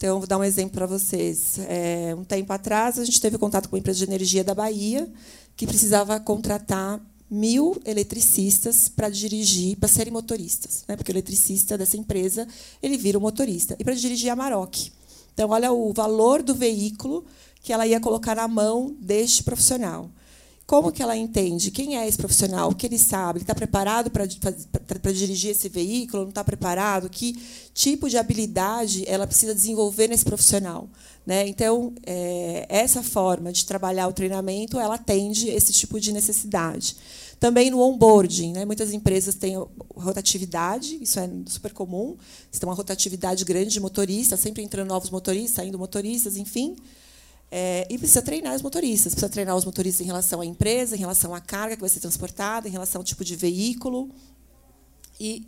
Então, 0.01 0.19
vou 0.19 0.27
dar 0.27 0.39
um 0.39 0.45
exemplo 0.45 0.73
para 0.73 0.87
vocês. 0.87 1.59
É, 1.69 2.15
um 2.17 2.25
tempo 2.25 2.51
atrás, 2.55 2.99
a 2.99 3.05
gente 3.05 3.21
teve 3.21 3.37
contato 3.37 3.69
com 3.69 3.77
uma 3.77 3.81
empresa 3.81 3.99
de 3.99 4.05
energia 4.07 4.43
da 4.43 4.55
Bahia 4.55 5.07
que 5.55 5.67
precisava 5.67 6.19
contratar 6.19 6.99
mil 7.31 7.79
eletricistas 7.85 8.89
para 8.89 9.11
dirigir, 9.11 9.77
para 9.77 9.91
serem 9.91 10.11
motoristas, 10.11 10.85
né? 10.89 10.97
porque 10.97 11.13
o 11.13 11.13
eletricista 11.13 11.77
dessa 11.77 11.99
empresa 11.99 12.49
ele 12.83 12.97
vira 12.97 13.19
um 13.19 13.21
motorista 13.21 13.77
e 13.79 13.85
para 13.85 13.93
dirigir 13.93 14.31
a 14.31 14.37
Maroc. 14.37 14.75
Então, 15.35 15.51
olha 15.51 15.71
o 15.71 15.93
valor 15.93 16.43
do 16.43 16.55
veículo 16.55 17.27
que 17.63 17.71
ela 17.71 17.87
ia 17.87 18.01
colocar 18.01 18.35
na 18.35 18.49
mão 18.49 18.97
deste 19.03 19.43
profissional. 19.43 20.11
Como 20.71 20.93
que 20.93 21.03
ela 21.03 21.17
entende 21.17 21.73
quem 21.73 21.99
é 21.99 22.07
esse 22.07 22.17
profissional, 22.17 22.71
o 22.71 22.75
que 22.77 22.87
ele 22.87 22.97
sabe, 22.97 23.39
ele 23.39 23.43
está 23.43 23.57
preparado 23.57 24.09
para 24.09 25.13
dirigir 25.13 25.51
esse 25.51 25.69
veículo, 25.69 26.23
não 26.23 26.29
está 26.29 26.45
preparado, 26.45 27.11
que 27.11 27.43
tipo 27.75 28.09
de 28.09 28.17
habilidade 28.17 29.03
ela 29.09 29.27
precisa 29.27 29.53
desenvolver 29.53 30.07
nesse 30.07 30.25
profissional. 30.25 30.89
Né? 31.27 31.49
Então, 31.49 31.93
é, 32.07 32.67
essa 32.69 33.03
forma 33.03 33.51
de 33.51 33.67
trabalhar 33.67 34.07
o 34.07 34.13
treinamento, 34.13 34.79
ela 34.79 34.95
atende 34.95 35.49
esse 35.49 35.73
tipo 35.73 35.99
de 35.99 36.13
necessidade. 36.13 36.97
Também 37.41 37.69
no 37.69 37.81
onboarding, 37.81 38.53
né? 38.53 38.65
muitas 38.65 38.93
empresas 38.93 39.35
têm 39.35 39.57
rotatividade, 39.97 41.01
isso 41.03 41.19
é 41.19 41.29
super 41.47 41.73
comum, 41.73 42.17
você 42.49 42.61
tem 42.61 42.69
uma 42.69 42.77
rotatividade 42.77 43.45
grande 43.45 43.71
de 43.71 43.81
motoristas, 43.81 44.39
sempre 44.39 44.63
entrando 44.63 44.87
novos 44.87 45.11
motoristas, 45.11 45.57
saindo 45.57 45.77
motoristas, 45.77 46.37
enfim. 46.37 46.77
É, 47.53 47.85
e 47.91 47.99
precisa 47.99 48.23
treinar 48.23 48.55
os 48.55 48.63
motoristas, 48.63 49.13
precisa 49.13 49.29
treinar 49.29 49.57
os 49.57 49.65
motoristas 49.65 50.03
em 50.03 50.07
relação 50.07 50.41
à 50.41 50.47
empresa, 50.47 50.95
em 50.95 51.01
relação 51.01 51.35
à 51.35 51.41
carga 51.41 51.75
que 51.75 51.81
vai 51.81 51.91
ser 51.91 51.99
transportada, 51.99 52.69
em 52.69 52.71
relação 52.71 53.01
ao 53.01 53.05
tipo 53.05 53.25
de 53.25 53.35
veículo. 53.35 54.09
E 55.19 55.47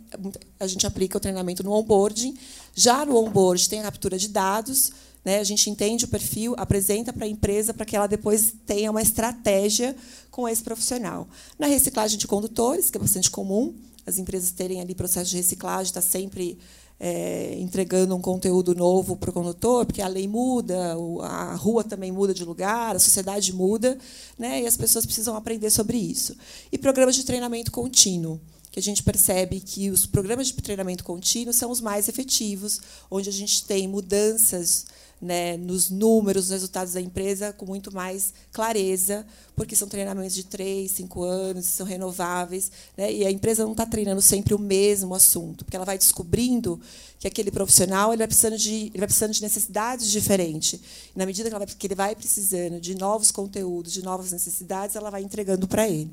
a 0.59 0.67
gente 0.67 0.85
aplica 0.85 1.17
o 1.17 1.19
treinamento 1.19 1.63
no 1.63 1.71
onboarding. 1.71 2.37
Já 2.75 3.05
no 3.05 3.17
onboard 3.17 3.67
tem 3.69 3.79
a 3.79 3.83
captura 3.83 4.17
de 4.17 4.27
dados, 4.27 4.91
né? 5.23 5.39
a 5.39 5.43
gente 5.43 5.69
entende 5.69 6.05
o 6.05 6.07
perfil, 6.07 6.53
apresenta 6.57 7.13
para 7.13 7.25
a 7.25 7.27
empresa 7.27 7.73
para 7.73 7.85
que 7.85 7.95
ela 7.95 8.05
depois 8.05 8.53
tenha 8.65 8.91
uma 8.91 9.01
estratégia 9.01 9.95
com 10.29 10.47
esse 10.47 10.61
profissional. 10.61 11.27
Na 11.57 11.67
reciclagem 11.67 12.19
de 12.19 12.27
condutores, 12.27 12.89
que 12.91 12.97
é 12.97 13.01
bastante 13.01 13.31
comum, 13.31 13.73
as 14.05 14.17
empresas 14.17 14.51
terem 14.51 14.81
ali 14.81 14.93
processo 14.93 15.29
de 15.29 15.37
reciclagem, 15.37 15.85
está 15.85 16.01
sempre 16.01 16.57
é, 17.05 17.57
entregando 17.59 18.15
um 18.15 18.21
conteúdo 18.21 18.73
novo 18.73 19.17
para 19.17 19.29
o 19.29 19.33
condutor, 19.33 19.85
porque 19.85 20.01
a 20.01 20.07
lei 20.07 20.25
muda, 20.25 20.95
a 21.21 21.53
rua 21.53 21.83
também 21.83 22.13
muda 22.13 22.33
de 22.33 22.45
lugar, 22.45 22.95
a 22.95 22.99
sociedade 22.99 23.51
muda, 23.51 23.97
né, 24.39 24.61
e 24.61 24.65
as 24.65 24.77
pessoas 24.77 25.05
precisam 25.05 25.35
aprender 25.35 25.69
sobre 25.69 25.97
isso. 25.97 26.33
E 26.71 26.77
programas 26.77 27.15
de 27.15 27.25
treinamento 27.25 27.73
contínuo. 27.73 28.39
que 28.71 28.79
a 28.79 28.81
gente 28.81 29.03
percebe 29.03 29.59
que 29.59 29.91
os 29.91 30.05
programas 30.05 30.47
de 30.47 30.53
treinamento 30.53 31.03
contínuo 31.03 31.53
são 31.53 31.69
os 31.69 31.79
mais 31.81 32.07
efetivos, 32.07 32.79
onde 33.11 33.29
a 33.29 33.33
gente 33.33 33.65
tem 33.65 33.85
mudanças 33.85 34.85
né, 35.23 35.55
nos 35.55 35.89
números, 35.89 36.45
nos 36.45 36.51
resultados 36.51 36.93
da 36.93 37.01
empresa 37.01 37.53
com 37.53 37.65
muito 37.65 37.93
mais 37.93 38.33
clareza, 38.51 39.25
porque 39.55 39.75
são 39.75 39.87
treinamentos 39.87 40.35
de 40.35 40.43
três, 40.43 40.91
cinco 40.91 41.23
anos, 41.23 41.65
são 41.65 41.85
renováveis, 41.85 42.69
né, 42.97 43.11
e 43.11 43.25
a 43.25 43.31
empresa 43.31 43.63
não 43.63 43.71
está 43.71 43.85
treinando 43.85 44.21
sempre 44.21 44.53
o 44.53 44.59
mesmo 44.59 45.15
assunto, 45.15 45.63
porque 45.63 45.77
ela 45.77 45.85
vai 45.85 45.97
descobrindo 45.97 46.79
que 47.17 47.27
aquele 47.27 47.51
profissional 47.51 48.11
ele 48.11 48.17
vai 48.17 48.27
precisando 48.27 48.57
de, 48.57 48.87
ele 48.87 48.97
vai 48.97 49.07
precisando 49.07 49.31
de 49.31 49.41
necessidades 49.41 50.11
diferentes. 50.11 50.79
E 51.15 51.17
na 51.17 51.25
medida 51.25 51.49
que, 51.49 51.57
vai, 51.57 51.65
que 51.65 51.87
ele 51.87 51.95
vai 51.95 52.15
precisando 52.15 52.81
de 52.81 52.95
novos 52.95 53.31
conteúdos, 53.31 53.93
de 53.93 54.03
novas 54.03 54.33
necessidades, 54.33 54.97
ela 54.97 55.09
vai 55.09 55.23
entregando 55.23 55.67
para 55.67 55.87
ele. 55.87 56.11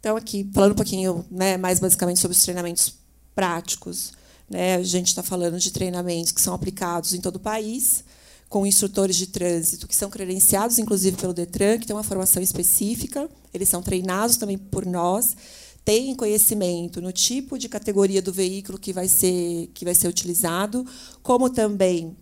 Então, 0.00 0.16
aqui, 0.16 0.48
falando 0.52 0.72
um 0.72 0.76
pouquinho 0.76 1.24
né, 1.30 1.56
mais 1.56 1.78
basicamente 1.78 2.18
sobre 2.18 2.36
os 2.36 2.42
treinamentos 2.42 2.94
práticos. 3.34 4.12
Né? 4.50 4.74
A 4.74 4.82
gente 4.82 5.06
está 5.06 5.22
falando 5.22 5.60
de 5.60 5.70
treinamentos 5.70 6.32
que 6.32 6.40
são 6.40 6.52
aplicados 6.52 7.14
em 7.14 7.20
todo 7.20 7.36
o 7.36 7.40
país, 7.40 8.02
com 8.48 8.66
instrutores 8.66 9.14
de 9.14 9.28
trânsito 9.28 9.86
que 9.86 9.94
são 9.94 10.10
credenciados, 10.10 10.80
inclusive 10.80 11.16
pelo 11.16 11.32
Detran, 11.32 11.78
que 11.78 11.86
tem 11.86 11.94
uma 11.94 12.02
formação 12.02 12.42
específica. 12.42 13.30
Eles 13.54 13.68
são 13.68 13.80
treinados 13.80 14.36
também 14.36 14.58
por 14.58 14.84
nós, 14.84 15.36
têm 15.84 16.16
conhecimento 16.16 17.00
no 17.00 17.12
tipo 17.12 17.56
de 17.56 17.68
categoria 17.68 18.20
do 18.20 18.32
veículo 18.32 18.76
que 18.76 18.92
vai 18.92 19.06
ser 19.06 19.70
que 19.72 19.84
vai 19.84 19.94
ser 19.94 20.08
utilizado, 20.08 20.84
como 21.22 21.48
também 21.48 22.16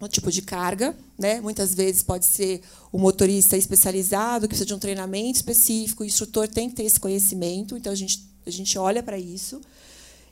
no 0.00 0.08
tipo 0.08 0.30
de 0.32 0.42
carga, 0.42 0.94
né? 1.16 1.40
Muitas 1.40 1.72
vezes 1.72 2.02
pode 2.02 2.26
ser 2.26 2.60
o 2.90 2.98
motorista 2.98 3.56
especializado 3.56 4.42
que 4.42 4.48
precisa 4.48 4.66
de 4.66 4.74
um 4.74 4.78
treinamento 4.78 5.36
específico, 5.36 6.02
o 6.02 6.06
instrutor 6.06 6.48
tem 6.48 6.68
que 6.68 6.74
ter 6.74 6.82
esse 6.82 6.98
conhecimento, 6.98 7.76
então 7.76 7.92
a 7.92 7.96
gente 7.96 8.34
a 8.46 8.50
gente 8.50 8.78
olha 8.78 9.02
para 9.02 9.18
isso. 9.18 9.60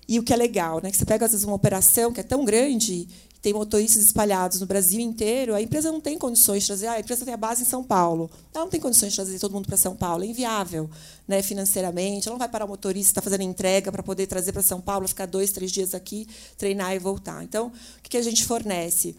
E 0.08 0.18
o 0.18 0.22
que 0.22 0.32
é 0.32 0.36
legal, 0.36 0.80
né? 0.82 0.90
Que 0.90 0.96
você 0.96 1.04
pega 1.04 1.24
às 1.26 1.32
vezes 1.32 1.46
uma 1.46 1.54
operação 1.54 2.12
que 2.12 2.20
é 2.20 2.24
tão 2.24 2.44
grande, 2.44 3.08
tem 3.42 3.52
motoristas 3.52 4.04
espalhados 4.04 4.60
no 4.60 4.66
Brasil 4.66 5.00
inteiro, 5.00 5.52
a 5.52 5.60
empresa 5.60 5.90
não 5.90 6.00
tem 6.00 6.16
condições 6.16 6.62
de 6.62 6.68
trazer. 6.68 6.86
Ah, 6.86 6.92
a 6.92 7.00
empresa 7.00 7.24
tem 7.24 7.34
a 7.34 7.36
base 7.36 7.62
em 7.62 7.66
São 7.66 7.82
Paulo. 7.82 8.30
Ela 8.54 8.64
não 8.64 8.70
tem 8.70 8.80
condições 8.80 9.10
de 9.10 9.16
trazer 9.16 9.38
todo 9.40 9.52
mundo 9.52 9.66
para 9.66 9.76
São 9.76 9.96
Paulo. 9.96 10.22
É 10.22 10.26
inviável, 10.28 10.88
né, 11.26 11.42
financeiramente. 11.42 12.28
Ela 12.28 12.34
não 12.34 12.38
vai 12.38 12.48
parar 12.48 12.66
o 12.66 12.68
motorista 12.68 13.10
está 13.10 13.20
fazendo 13.20 13.42
entrega 13.42 13.90
para 13.90 14.02
poder 14.02 14.28
trazer 14.28 14.52
para 14.52 14.62
São 14.62 14.80
Paulo, 14.80 15.08
ficar 15.08 15.26
dois, 15.26 15.50
três 15.50 15.72
dias 15.72 15.92
aqui, 15.92 16.28
treinar 16.56 16.94
e 16.94 17.00
voltar. 17.00 17.42
Então, 17.42 17.66
o 17.66 18.02
que 18.02 18.16
a 18.16 18.22
gente 18.22 18.44
fornece? 18.44 19.16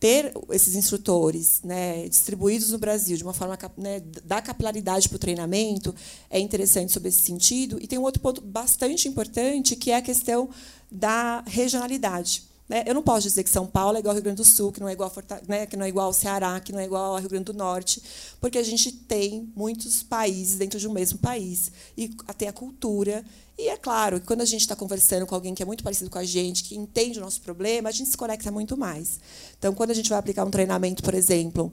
Ter 0.00 0.32
esses 0.50 0.74
instrutores 0.74 1.60
né, 1.62 2.08
distribuídos 2.08 2.70
no 2.70 2.78
Brasil 2.78 3.16
de 3.16 3.22
uma 3.22 3.34
forma 3.34 3.58
né, 3.76 4.00
da 4.24 4.40
capilaridade 4.40 5.08
para 5.08 5.16
o 5.16 5.18
treinamento 5.18 5.94
é 6.30 6.38
interessante 6.38 6.92
sobre 6.92 7.08
esse 7.08 7.22
sentido. 7.22 7.78
E 7.80 7.86
tem 7.86 7.98
um 7.98 8.02
outro 8.02 8.20
ponto 8.20 8.40
bastante 8.40 9.08
importante 9.08 9.74
que 9.74 9.90
é 9.90 9.96
a 9.96 10.02
questão 10.02 10.48
da 10.90 11.42
regionalidade. 11.46 12.44
Né? 12.68 12.84
Eu 12.86 12.94
não 12.94 13.02
posso 13.02 13.22
dizer 13.22 13.42
que 13.44 13.50
São 13.50 13.66
Paulo 13.66 13.96
é 13.96 14.00
igual 14.00 14.10
ao 14.10 14.16
Rio 14.16 14.24
Grande 14.24 14.36
do 14.36 14.44
Sul, 14.44 14.70
que 14.70 14.80
não 14.80 14.88
é 14.88 14.92
igual, 14.92 15.10
né, 15.46 15.66
que 15.66 15.76
não 15.76 15.86
é 15.86 15.88
igual 15.88 16.06
ao 16.06 16.12
Ceará, 16.12 16.60
que 16.60 16.72
não 16.72 16.78
é 16.78 16.84
igual 16.84 17.14
ao 17.14 17.20
Rio 17.20 17.28
Grande 17.28 17.44
do 17.44 17.54
Norte, 17.54 18.02
porque 18.40 18.58
a 18.58 18.62
gente 18.62 18.92
tem 18.92 19.50
muitos 19.56 20.02
países 20.02 20.58
dentro 20.58 20.78
de 20.78 20.86
um 20.86 20.92
mesmo 20.92 21.18
país 21.18 21.72
e 21.96 22.14
até 22.26 22.48
a 22.48 22.52
cultura 22.52 23.24
e 23.58 23.68
é 23.68 23.76
claro 23.76 24.20
que 24.20 24.26
quando 24.26 24.40
a 24.40 24.44
gente 24.44 24.60
está 24.60 24.76
conversando 24.76 25.26
com 25.26 25.34
alguém 25.34 25.52
que 25.52 25.60
é 25.60 25.66
muito 25.66 25.82
parecido 25.82 26.08
com 26.08 26.18
a 26.18 26.24
gente, 26.24 26.62
que 26.62 26.76
entende 26.76 27.18
o 27.18 27.22
nosso 27.22 27.40
problema, 27.40 27.88
a 27.88 27.92
gente 27.92 28.08
se 28.08 28.16
conecta 28.16 28.52
muito 28.52 28.76
mais. 28.76 29.18
Então, 29.58 29.74
quando 29.74 29.90
a 29.90 29.94
gente 29.94 30.08
vai 30.08 30.16
aplicar 30.16 30.44
um 30.44 30.50
treinamento, 30.50 31.02
por 31.02 31.12
exemplo, 31.12 31.72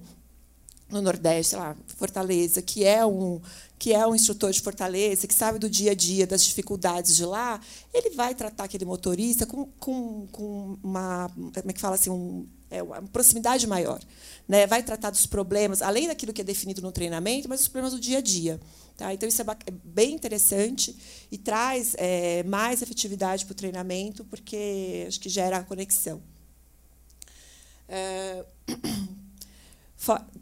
no 0.89 1.01
Nordeste, 1.01 1.51
sei 1.51 1.60
lá, 1.60 1.75
Fortaleza, 1.88 2.62
que 2.62 2.84
é 2.84 3.06
um 3.06 3.42
que 3.77 3.94
é 3.94 4.08
um 4.08 4.15
instrutor 4.15 4.51
de 4.51 4.62
Fortaleza, 4.62 5.27
que 5.27 5.34
sabe 5.34 5.60
do 5.60 5.70
dia 5.70 5.92
a 5.92 5.94
dia, 5.94 6.25
das 6.25 6.46
dificuldades 6.46 7.18
de 7.18 7.25
lá, 7.25 7.60
ele 7.94 8.12
vai 8.12 8.34
tratar 8.34 8.63
aquele 8.63 8.86
motorista 8.86 9.46
com, 9.46 9.65
com, 9.80 10.27
com 10.32 10.77
uma, 10.82 11.30
como 11.36 11.70
é 11.70 11.74
que 11.74 11.82
fala 11.82 11.96
assim, 11.96 12.10
um, 12.10 12.48
é, 12.70 12.82
uma 12.82 13.01
proximidade 13.01 13.68
maior. 13.68 14.01
Né? 14.48 14.65
Vai 14.65 14.82
tratar 14.82 15.10
dos 15.10 15.25
problemas, 15.25 15.82
além 15.82 16.08
daquilo 16.08 16.32
que 16.32 16.42
é 16.42 16.44
definido 16.44 16.82
no 16.82 16.92
treinamento, 16.92 17.50
mas 17.50 17.62
os 17.62 17.68
problemas 17.68 17.94
do 17.94 18.00
dia 18.00 18.20
a 18.20 18.22
dia. 18.22 18.60
Tá? 18.98 19.13
Então, 19.13 19.27
isso 19.27 19.42
é, 19.42 19.46
é 19.68 19.72
bem 19.84 20.13
interessante 20.13 20.96
e 21.30 21.38
traz 21.38 21.96
é, 21.98 22.44
mais 22.44 22.82
efetividade 22.82 23.46
para 23.46 23.51
o 23.51 23.56
treinamento, 23.56 24.24
porque 24.25 25.04
acho 25.06 25.20
que 25.20 25.30
gera 25.30 25.58
a 25.58 25.63
conexão. 25.63 26.22
É... 27.90 28.46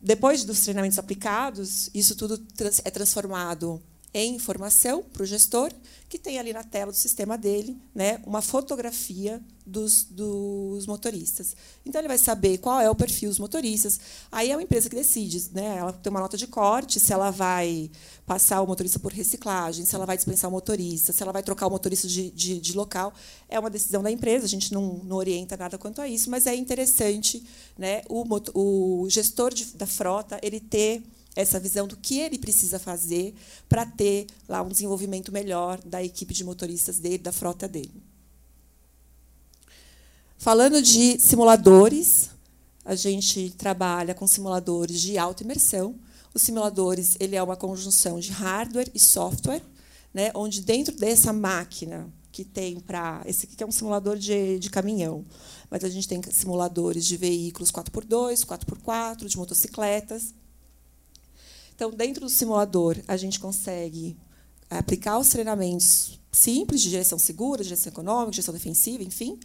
Depois 0.01 0.43
dos 0.43 0.61
treinamentos 0.61 0.99
aplicados, 0.99 1.89
isso 1.93 2.15
tudo 2.15 2.41
é 2.83 2.89
transformado 2.89 3.81
em 4.13 4.35
informação 4.35 5.01
para 5.01 5.23
o 5.23 5.25
gestor, 5.25 5.71
que 6.07 6.19
tem 6.19 6.37
ali 6.37 6.53
na 6.53 6.63
tela 6.63 6.91
do 6.91 6.97
sistema 6.97 7.35
dele 7.35 7.75
né, 7.95 8.21
uma 8.27 8.43
fotografia 8.43 9.41
dos, 9.65 10.03
dos 10.03 10.85
motoristas. 10.85 11.55
Então, 11.83 11.99
ele 11.99 12.07
vai 12.07 12.19
saber 12.19 12.59
qual 12.59 12.79
é 12.79 12.87
o 12.87 12.93
perfil 12.93 13.29
dos 13.29 13.39
motoristas. 13.39 13.99
Aí 14.31 14.51
é 14.51 14.55
uma 14.55 14.61
empresa 14.61 14.87
que 14.87 14.95
decide. 14.95 15.49
Né, 15.51 15.77
ela 15.77 15.91
tem 15.91 16.11
uma 16.11 16.19
nota 16.19 16.37
de 16.37 16.45
corte, 16.45 16.99
se 16.99 17.11
ela 17.11 17.31
vai 17.31 17.89
passar 18.27 18.61
o 18.61 18.67
motorista 18.67 18.99
por 18.99 19.11
reciclagem, 19.11 19.85
se 19.85 19.95
ela 19.95 20.05
vai 20.05 20.15
dispensar 20.15 20.51
o 20.51 20.53
motorista, 20.53 21.11
se 21.11 21.23
ela 21.23 21.31
vai 21.31 21.41
trocar 21.41 21.65
o 21.65 21.71
motorista 21.71 22.07
de, 22.07 22.29
de, 22.29 22.59
de 22.59 22.73
local. 22.73 23.11
É 23.49 23.59
uma 23.59 23.71
decisão 23.71 24.03
da 24.03 24.11
empresa, 24.11 24.45
a 24.45 24.49
gente 24.49 24.71
não, 24.71 24.99
não, 25.03 25.17
orienta 25.17 25.57
nada 25.57 25.79
quanto 25.79 25.99
a 25.99 26.07
isso, 26.07 26.29
mas 26.29 26.45
é 26.45 26.53
interessante 26.53 27.43
né, 27.75 28.03
o, 28.07 28.23
o 28.53 29.09
gestor 29.09 29.51
de, 29.51 29.65
da 29.73 29.87
frota 29.87 30.39
ele 30.43 30.59
ter 30.59 31.01
essa 31.35 31.59
visão 31.59 31.87
do 31.87 31.97
que 31.97 32.19
ele 32.19 32.37
precisa 32.37 32.77
fazer 32.77 33.33
para 33.67 33.85
ter 33.85 34.27
lá 34.47 34.61
um 34.61 34.69
desenvolvimento 34.69 35.31
melhor 35.31 35.81
da 35.83 36.03
equipe 36.03 36.33
de 36.33 36.43
motoristas 36.43 36.99
dele, 36.99 37.17
da 37.17 37.31
frota 37.31 37.67
dele. 37.67 38.03
Falando 40.37 40.81
de 40.81 41.19
simuladores, 41.19 42.29
a 42.83 42.95
gente 42.95 43.51
trabalha 43.57 44.13
com 44.13 44.27
simuladores 44.27 45.01
de 45.01 45.17
alta 45.17 45.43
imersão. 45.43 45.95
Os 46.33 46.41
simuladores 46.41 47.15
ele 47.19 47.35
é 47.35 47.41
uma 47.41 47.55
conjunção 47.55 48.19
de 48.19 48.31
hardware 48.31 48.91
e 48.93 48.99
software, 48.99 49.61
né, 50.13 50.31
onde 50.35 50.61
dentro 50.61 50.95
dessa 50.95 51.31
máquina 51.31 52.11
que 52.31 52.43
tem 52.43 52.79
para 52.79 53.21
esse 53.25 53.45
aqui 53.45 53.63
é 53.63 53.65
um 53.65 53.71
simulador 53.71 54.17
de, 54.17 54.57
de 54.57 54.69
caminhão, 54.69 55.23
mas 55.69 55.83
a 55.83 55.89
gente 55.89 56.07
tem 56.07 56.19
simuladores 56.31 57.05
de 57.05 57.15
veículos 57.15 57.71
4x2, 57.71 58.43
4x4, 58.43 59.27
de 59.27 59.37
motocicletas. 59.37 60.33
Então, 61.83 61.91
dentro 61.91 62.21
do 62.21 62.29
simulador, 62.29 62.97
a 63.09 63.17
gente 63.17 63.41
consegue 63.41 64.15
aplicar 64.69 65.19
os 65.19 65.27
treinamentos 65.27 66.17
simples 66.31 66.81
de 66.81 66.89
direção 66.89 67.19
segura, 67.19 67.61
direção 67.61 67.91
econômica, 67.91 68.31
direção 68.31 68.53
defensiva, 68.53 69.03
enfim, 69.03 69.37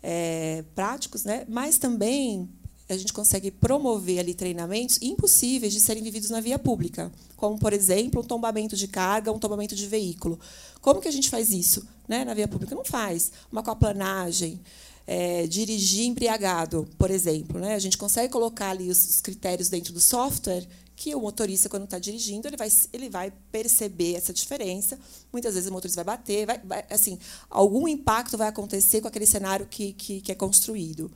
é, 0.00 0.64
práticos, 0.76 1.24
né? 1.24 1.44
mas 1.48 1.78
também 1.78 2.48
a 2.88 2.96
gente 2.96 3.12
consegue 3.12 3.50
promover 3.50 4.20
ali 4.20 4.32
treinamentos 4.32 5.00
impossíveis 5.02 5.72
de 5.72 5.80
serem 5.80 6.04
vividos 6.04 6.30
na 6.30 6.40
via 6.40 6.56
pública, 6.56 7.10
como, 7.36 7.58
por 7.58 7.72
exemplo, 7.72 8.20
um 8.20 8.24
tombamento 8.24 8.76
de 8.76 8.86
carga, 8.86 9.32
um 9.32 9.38
tombamento 9.40 9.74
de 9.74 9.88
veículo. 9.88 10.38
Como 10.80 11.00
que 11.00 11.08
a 11.08 11.12
gente 11.12 11.28
faz 11.28 11.50
isso 11.50 11.84
né, 12.06 12.24
na 12.24 12.32
via 12.32 12.46
pública? 12.46 12.76
Não 12.76 12.84
faz. 12.84 13.32
Uma 13.50 13.60
aquaplanagem, 13.60 14.60
é, 15.04 15.48
dirigir 15.48 16.06
embriagado, 16.06 16.88
por 16.96 17.10
exemplo. 17.10 17.58
Né? 17.58 17.74
A 17.74 17.80
gente 17.80 17.98
consegue 17.98 18.32
colocar 18.32 18.70
ali 18.70 18.88
os 18.88 19.20
critérios 19.20 19.68
dentro 19.68 19.92
do 19.92 20.00
software 20.00 20.64
que 20.94 21.14
o 21.14 21.20
motorista, 21.20 21.68
quando 21.68 21.84
está 21.84 21.98
dirigindo, 21.98 22.46
ele 22.46 22.56
vai, 22.56 22.68
ele 22.92 23.08
vai 23.08 23.32
perceber 23.50 24.14
essa 24.14 24.32
diferença. 24.32 24.98
Muitas 25.32 25.54
vezes 25.54 25.68
o 25.68 25.72
motorista 25.72 26.04
vai 26.04 26.16
bater, 26.16 26.46
vai, 26.46 26.58
vai, 26.58 26.84
assim, 26.90 27.18
algum 27.48 27.88
impacto 27.88 28.36
vai 28.36 28.48
acontecer 28.48 29.00
com 29.00 29.08
aquele 29.08 29.26
cenário 29.26 29.66
que, 29.66 29.92
que, 29.94 30.20
que 30.20 30.32
é 30.32 30.34
construído. 30.34 31.10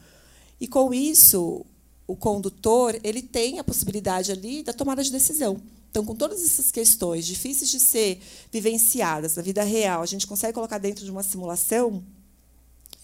E, 0.61 0.67
com 0.67 0.93
isso, 0.93 1.65
o 2.07 2.17
condutor 2.17 2.99
ele 3.03 3.23
tem 3.23 3.59
a 3.59 3.65
possibilidade 3.65 4.33
ali 4.33 4.63
da 4.63 4.73
tomada 4.73 5.03
de 5.03 5.13
decisão. 5.13 5.61
Então, 5.91 6.05
com 6.05 6.15
todas 6.15 6.43
essas 6.43 6.71
questões 6.71 7.27
difíceis 7.27 7.71
de 7.71 7.81
ser 7.81 8.21
vivenciadas 8.53 9.37
na 9.37 9.43
vida 9.43 9.63
real, 9.63 10.03
a 10.03 10.07
gente 10.07 10.27
consegue 10.27 10.53
colocar 10.53 10.79
dentro 10.79 11.05
de 11.05 11.11
uma 11.11 11.23
simulação 11.23 12.05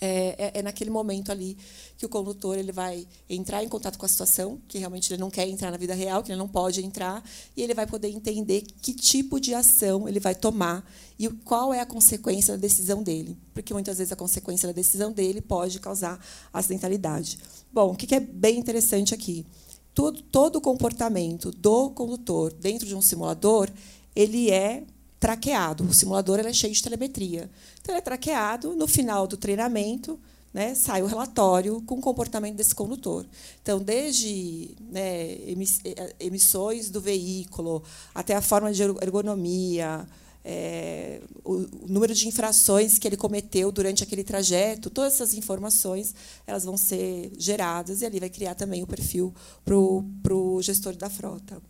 é, 0.05 0.35
é, 0.37 0.59
é, 0.59 0.63
naquele 0.63 0.91
momento 0.91 1.31
ali 1.31 1.57
que 1.97 2.05
o 2.05 2.09
condutor 2.09 2.59
ele 2.59 2.73
vai 2.73 3.07
entrar 3.31 3.63
em 3.63 3.69
contato 3.69 3.97
com 3.97 4.05
a 4.05 4.09
situação, 4.09 4.61
que 4.67 4.77
realmente 4.77 5.13
ele 5.13 5.21
não 5.21 5.31
quer 5.31 5.47
entrar 5.47 5.71
na 5.71 5.77
vida 5.77 5.95
real, 5.95 6.25
que 6.25 6.33
ele 6.33 6.39
não 6.41 6.49
pode 6.49 6.85
entrar, 6.85 7.23
e 7.57 7.63
ele 7.63 7.73
vai 7.73 7.87
poder 7.87 8.09
entender 8.09 8.63
que 8.83 8.93
tipo 8.93 9.39
de 9.39 9.55
ação 9.55 10.09
ele 10.09 10.19
vai 10.19 10.35
tomar 10.35 10.85
e 11.17 11.29
qual 11.29 11.73
é 11.73 11.79
a 11.79 11.87
consequência 11.87 12.55
da 12.55 12.61
decisão 12.61 13.01
dele. 13.01 13.39
Porque 13.55 13.73
muitas 13.73 13.99
vezes 13.99 14.13
a 14.13 14.17
consequência 14.17 14.67
da 14.67 14.73
decisão 14.73 15.13
dele 15.13 15.41
pode 15.41 15.79
causar 15.79 16.19
acidentalidade. 16.53 17.39
Bom, 17.73 17.93
o 17.93 17.97
que 17.97 18.13
é 18.13 18.19
bem 18.19 18.59
interessante 18.59 19.15
aqui? 19.15 19.47
Todo, 19.95 20.21
todo 20.21 20.57
o 20.57 20.61
comportamento 20.61 21.53
do 21.53 21.91
condutor 21.91 22.53
dentro 22.53 22.89
de 22.89 22.97
um 22.97 23.03
simulador 23.03 23.71
ele 24.17 24.51
é 24.51 24.83
traqueado. 25.23 25.85
O 25.85 25.95
simulador 25.95 26.41
é 26.41 26.53
cheio 26.53 26.75
de 26.75 26.83
telemetria. 26.83 27.49
Então, 27.81 27.95
ele 27.95 28.01
é 28.01 28.03
traqueado. 28.03 28.75
No 28.75 28.89
final 28.89 29.25
do 29.25 29.37
treinamento, 29.37 30.19
né, 30.53 30.75
sai 30.75 31.01
o 31.01 31.07
relatório 31.07 31.81
com 31.83 31.95
o 31.95 32.01
comportamento 32.01 32.57
desse 32.57 32.75
condutor. 32.75 33.25
Então, 33.63 33.79
desde 33.79 34.75
né, 34.91 35.39
emissões 36.19 36.91
do 36.91 37.01
veículo 37.01 37.85
até 38.13 38.35
a 38.35 38.43
forma 38.43 38.73
de 38.73 38.83
ergonomia, 38.83 40.09
é, 40.45 41.21
o, 41.45 41.53
o, 41.55 41.89
número 41.89 42.13
de 42.13 42.27
infrações 42.27 42.99
que 42.99 43.07
ele 43.07 43.17
cometeu 43.17 43.71
durante 43.71 44.03
aquele 44.03 44.25
trajeto, 44.25 44.91
todas 44.91 45.15
essas 45.15 45.35
informações 45.35 46.13
elas 46.45 46.65
vão 46.65 46.77
ser 46.77 47.31
geradas 47.39 48.03
e 48.03 48.07
ali 48.07 48.19
vai 48.19 48.29
criar 48.29 48.57
também 48.57 48.83
o 48.83 48.89
perfil 48.89 49.33
para 49.65 49.77
o 50.35 50.61
gestor 50.61 50.97
da 50.97 51.09
frota. 51.09 51.63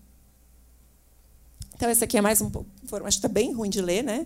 Então, 1.83 1.90
esse 1.90 2.05
aqui 2.05 2.16
é 2.16 2.21
mais 2.21 2.40
um 2.40 2.49
pouco. 2.49 2.71
Acho 2.92 3.03
que 3.03 3.09
está 3.09 3.27
bem 3.27 3.53
ruim 3.53 3.68
de 3.68 3.81
ler, 3.81 4.05
né? 4.05 4.25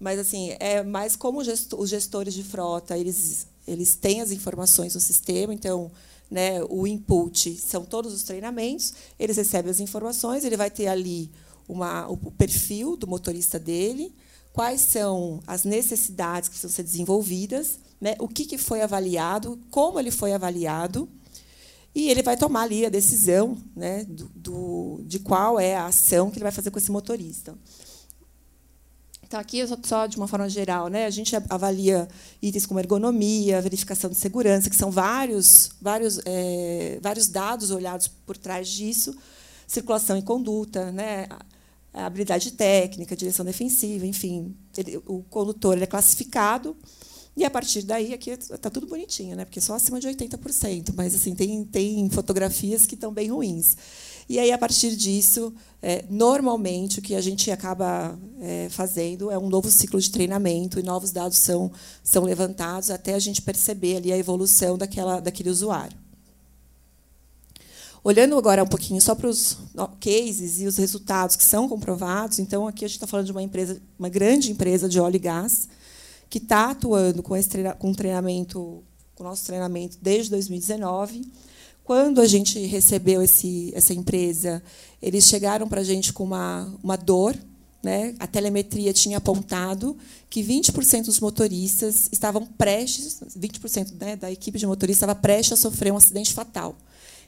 Mas 0.00 0.18
assim, 0.18 0.56
é 0.58 0.82
mais 0.82 1.14
como 1.14 1.38
os 1.38 1.88
gestores 1.88 2.34
de 2.34 2.42
frota, 2.42 2.98
eles, 2.98 3.46
eles 3.68 3.94
têm 3.94 4.20
as 4.20 4.32
informações 4.32 4.96
no 4.96 5.00
sistema, 5.00 5.54
então 5.54 5.92
né, 6.28 6.60
o 6.64 6.84
input 6.84 7.56
são 7.58 7.84
todos 7.84 8.12
os 8.12 8.24
treinamentos, 8.24 8.94
eles 9.16 9.36
recebem 9.36 9.70
as 9.70 9.78
informações, 9.78 10.44
ele 10.44 10.56
vai 10.56 10.68
ter 10.68 10.88
ali 10.88 11.30
uma, 11.68 12.08
o 12.08 12.16
perfil 12.32 12.96
do 12.96 13.06
motorista 13.06 13.60
dele, 13.60 14.12
quais 14.52 14.80
são 14.80 15.40
as 15.46 15.62
necessidades 15.62 16.48
que 16.48 16.54
precisam 16.54 16.74
ser 16.74 16.82
desenvolvidas, 16.82 17.78
né, 18.00 18.16
o 18.18 18.26
que, 18.26 18.44
que 18.44 18.58
foi 18.58 18.82
avaliado, 18.82 19.56
como 19.70 20.00
ele 20.00 20.10
foi 20.10 20.32
avaliado, 20.32 21.08
e 21.96 22.10
ele 22.10 22.22
vai 22.22 22.36
tomar 22.36 22.64
ali 22.64 22.84
a 22.84 22.90
decisão 22.90 23.56
né, 23.74 24.04
do, 24.04 24.30
do, 24.34 25.00
de 25.06 25.18
qual 25.18 25.58
é 25.58 25.74
a 25.74 25.86
ação 25.86 26.30
que 26.30 26.36
ele 26.36 26.42
vai 26.42 26.52
fazer 26.52 26.70
com 26.70 26.78
esse 26.78 26.90
motorista. 26.90 27.56
Então, 29.22 29.40
aqui, 29.40 29.62
só 29.82 30.06
de 30.06 30.18
uma 30.18 30.28
forma 30.28 30.46
geral, 30.46 30.88
né, 30.88 31.06
a 31.06 31.10
gente 31.10 31.34
avalia 31.48 32.06
itens 32.42 32.66
como 32.66 32.78
ergonomia, 32.78 33.62
verificação 33.62 34.10
de 34.10 34.16
segurança, 34.16 34.68
que 34.68 34.76
são 34.76 34.90
vários, 34.90 35.70
vários, 35.80 36.20
é, 36.26 36.98
vários 37.00 37.28
dados 37.28 37.70
olhados 37.70 38.08
por 38.08 38.36
trás 38.36 38.68
disso, 38.68 39.16
circulação 39.66 40.18
e 40.18 40.22
conduta, 40.22 40.92
né, 40.92 41.26
habilidade 41.94 42.52
técnica, 42.52 43.16
direção 43.16 43.42
defensiva, 43.42 44.04
enfim. 44.04 44.54
Ele, 44.76 44.98
o 45.06 45.22
condutor 45.30 45.80
é 45.80 45.86
classificado 45.86 46.76
e 47.36 47.44
a 47.44 47.50
partir 47.50 47.82
daí 47.82 48.14
aqui 48.14 48.30
está 48.30 48.70
tudo 48.70 48.86
bonitinho, 48.86 49.36
né? 49.36 49.44
Porque 49.44 49.60
só 49.60 49.74
acima 49.74 50.00
de 50.00 50.08
80%, 50.08 50.94
mas 50.96 51.14
assim 51.14 51.34
tem 51.34 51.64
tem 51.64 52.08
fotografias 52.08 52.86
que 52.86 52.94
estão 52.94 53.12
bem 53.12 53.30
ruins. 53.30 53.76
E 54.26 54.38
aí 54.38 54.50
a 54.50 54.56
partir 54.56 54.96
disso, 54.96 55.52
é, 55.82 56.02
normalmente 56.08 56.98
o 56.98 57.02
que 57.02 57.14
a 57.14 57.20
gente 57.20 57.50
acaba 57.50 58.18
é, 58.40 58.68
fazendo 58.70 59.30
é 59.30 59.36
um 59.36 59.50
novo 59.50 59.70
ciclo 59.70 60.00
de 60.00 60.10
treinamento 60.10 60.80
e 60.80 60.82
novos 60.82 61.12
dados 61.12 61.36
são 61.36 61.70
são 62.02 62.24
levantados 62.24 62.90
até 62.90 63.12
a 63.12 63.18
gente 63.18 63.42
perceber 63.42 63.98
ali 63.98 64.12
a 64.12 64.16
evolução 64.16 64.78
daquela 64.78 65.20
daquele 65.20 65.50
usuário. 65.50 66.06
Olhando 68.02 68.38
agora 68.38 68.62
um 68.62 68.68
pouquinho 68.68 69.00
só 69.00 69.14
para 69.14 69.28
os 69.28 69.58
cases 70.00 70.60
e 70.60 70.66
os 70.66 70.76
resultados 70.76 71.36
que 71.36 71.44
são 71.44 71.68
comprovados, 71.68 72.38
então 72.38 72.66
aqui 72.66 72.84
a 72.84 72.88
gente 72.88 72.96
está 72.96 73.06
falando 73.06 73.26
de 73.26 73.32
uma 73.32 73.42
empresa, 73.42 73.82
uma 73.98 74.08
grande 74.08 74.50
empresa 74.52 74.88
de 74.88 74.98
óleo 74.98 75.16
e 75.16 75.18
gás, 75.18 75.68
que 76.28 76.38
está 76.38 76.70
atuando 76.70 77.22
com, 77.22 77.36
esse 77.36 77.48
com 77.78 77.92
treinamento, 77.92 78.82
com 79.14 79.24
o 79.24 79.26
nosso 79.26 79.44
treinamento 79.44 79.98
desde 80.00 80.30
2019. 80.30 81.22
Quando 81.84 82.20
a 82.20 82.26
gente 82.26 82.58
recebeu 82.66 83.22
esse, 83.22 83.72
essa 83.74 83.94
empresa, 83.94 84.62
eles 85.00 85.24
chegaram 85.24 85.68
para 85.68 85.80
a 85.80 85.84
gente 85.84 86.12
com 86.12 86.24
uma, 86.24 86.74
uma 86.82 86.96
dor. 86.96 87.36
Né? 87.82 88.16
A 88.18 88.26
telemetria 88.26 88.92
tinha 88.92 89.18
apontado 89.18 89.96
que 90.28 90.42
20% 90.42 91.04
dos 91.04 91.20
motoristas 91.20 92.08
estavam 92.10 92.44
prestes, 92.44 93.20
20% 93.38 93.92
né, 94.00 94.16
da 94.16 94.32
equipe 94.32 94.58
de 94.58 94.66
motoristas 94.66 95.02
estava 95.02 95.14
prestes 95.14 95.52
a 95.52 95.56
sofrer 95.56 95.92
um 95.92 95.96
acidente 95.96 96.34
fatal. 96.34 96.76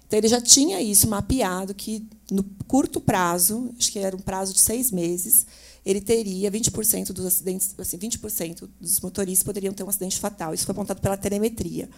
Então, 0.08 0.18
ele 0.18 0.28
já 0.28 0.40
tinha 0.40 0.80
isso 0.80 1.06
mapeado, 1.06 1.74
que 1.74 2.08
no 2.30 2.42
curto 2.66 2.98
prazo, 2.98 3.70
acho 3.78 3.92
que 3.92 3.98
era 3.98 4.16
um 4.16 4.20
prazo 4.20 4.54
de 4.54 4.58
seis 4.58 4.90
meses, 4.90 5.46
ele 5.84 6.00
teria 6.00 6.50
20% 6.50 7.12
dos 7.12 7.26
acidentes, 7.26 7.74
assim, 7.78 7.98
20% 7.98 8.68
dos 8.80 9.00
motoristas 9.00 9.44
poderiam 9.44 9.72
ter 9.72 9.84
um 9.84 9.88
acidente 9.88 10.18
fatal. 10.18 10.54
Isso 10.54 10.64
foi 10.64 10.72
apontado 10.72 11.00
pela 11.00 11.16
telemetria. 11.16 11.88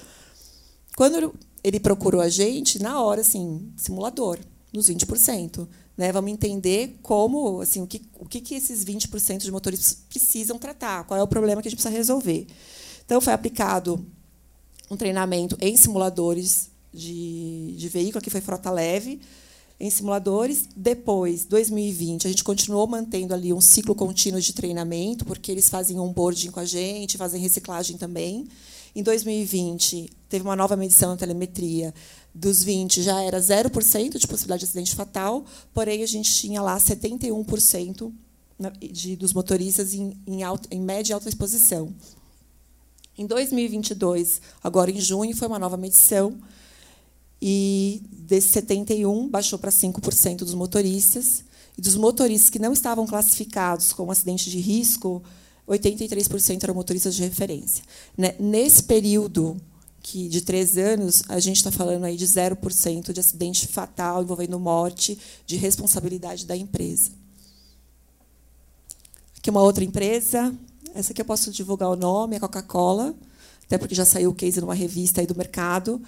Quando 0.96 1.32
ele 1.62 1.78
procurou 1.78 2.20
a 2.20 2.28
gente, 2.28 2.82
na 2.82 3.00
hora, 3.00 3.20
assim, 3.20 3.72
simulador, 3.76 4.38
nos 4.72 4.88
20%. 4.88 5.68
Né? 5.96 6.12
Vamos 6.12 6.30
entender 6.30 6.98
como, 7.02 7.60
assim, 7.60 7.82
o 7.82 7.86
que, 7.86 8.02
o 8.18 8.26
que, 8.26 8.40
que 8.40 8.54
esses 8.54 8.84
20% 8.84 9.38
de 9.38 9.50
motoristas 9.50 9.98
precisam 10.08 10.58
tratar, 10.58 11.04
qual 11.04 11.18
é 11.18 11.22
o 11.22 11.28
problema 11.28 11.60
que 11.60 11.68
a 11.68 11.70
gente 11.70 11.78
precisa 11.78 11.96
resolver. 11.96 12.46
Então, 13.04 13.20
foi 13.20 13.32
aplicado 13.32 14.04
um 14.90 14.96
treinamento 14.96 15.56
em 15.60 15.76
simuladores 15.76 16.69
de, 16.92 17.74
de 17.76 17.88
veículo, 17.88 18.22
que 18.22 18.30
foi 18.30 18.40
frota 18.40 18.70
leve, 18.70 19.20
em 19.78 19.88
simuladores. 19.88 20.68
Depois, 20.76 21.44
2020, 21.44 22.26
a 22.26 22.30
gente 22.30 22.44
continuou 22.44 22.86
mantendo 22.86 23.32
ali 23.32 23.52
um 23.52 23.60
ciclo 23.60 23.94
contínuo 23.94 24.40
de 24.40 24.52
treinamento, 24.52 25.24
porque 25.24 25.50
eles 25.50 25.68
fazem 25.68 25.98
onboarding 25.98 26.50
com 26.50 26.60
a 26.60 26.64
gente, 26.64 27.16
fazem 27.16 27.40
reciclagem 27.40 27.96
também. 27.96 28.46
Em 28.94 29.02
2020, 29.02 30.10
teve 30.28 30.44
uma 30.44 30.56
nova 30.56 30.76
medição 30.76 31.10
na 31.10 31.16
telemetria. 31.16 31.94
Dos 32.34 32.62
20, 32.62 33.02
já 33.02 33.20
era 33.22 33.40
0% 33.40 34.18
de 34.18 34.26
possibilidade 34.26 34.60
de 34.60 34.64
acidente 34.66 34.94
fatal, 34.94 35.44
porém, 35.72 36.02
a 36.02 36.06
gente 36.06 36.32
tinha 36.32 36.60
lá 36.60 36.76
71% 36.78 38.12
de, 38.92 39.16
dos 39.16 39.32
motoristas 39.32 39.94
em, 39.94 40.16
em, 40.26 40.40
em 40.70 40.80
média 40.80 41.12
e 41.12 41.14
alta 41.14 41.28
exposição. 41.28 41.92
Em 43.16 43.26
2022, 43.26 44.40
agora 44.62 44.90
em 44.90 45.00
junho, 45.00 45.36
foi 45.36 45.48
uma 45.48 45.58
nova 45.58 45.76
medição, 45.76 46.38
e 47.40 48.02
desse 48.10 48.48
71 48.48 49.28
baixou 49.28 49.58
para 49.58 49.70
5% 49.70 50.38
dos 50.38 50.54
motoristas. 50.54 51.44
E 51.78 51.80
dos 51.80 51.96
motoristas 51.96 52.50
que 52.50 52.58
não 52.58 52.72
estavam 52.72 53.06
classificados 53.06 53.92
como 53.92 54.12
acidente 54.12 54.50
de 54.50 54.58
risco, 54.58 55.22
83% 55.68 56.62
eram 56.62 56.74
motoristas 56.74 57.14
de 57.14 57.22
referência. 57.22 57.84
Né? 58.16 58.34
Nesse 58.38 58.82
período 58.82 59.56
que 60.02 60.28
de 60.28 60.40
três 60.40 60.76
anos, 60.78 61.22
a 61.28 61.38
gente 61.38 61.56
está 61.56 61.70
falando 61.70 62.04
aí 62.04 62.16
de 62.16 62.26
0% 62.26 63.12
de 63.12 63.20
acidente 63.20 63.66
fatal 63.68 64.22
envolvendo 64.22 64.58
morte 64.58 65.18
de 65.46 65.56
responsabilidade 65.56 66.46
da 66.46 66.56
empresa. 66.56 67.10
Aqui 69.36 69.50
uma 69.50 69.62
outra 69.62 69.84
empresa, 69.84 70.54
essa 70.94 71.12
aqui 71.12 71.20
eu 71.20 71.24
posso 71.24 71.50
divulgar 71.50 71.88
o 71.90 71.96
nome, 71.96 72.36
a 72.36 72.40
Coca-Cola, 72.40 73.14
até 73.64 73.78
porque 73.78 73.94
já 73.94 74.04
saiu 74.04 74.30
o 74.30 74.34
case 74.34 74.60
numa 74.60 74.74
revista 74.74 75.20
aí 75.20 75.26
do 75.26 75.36
mercado. 75.36 76.00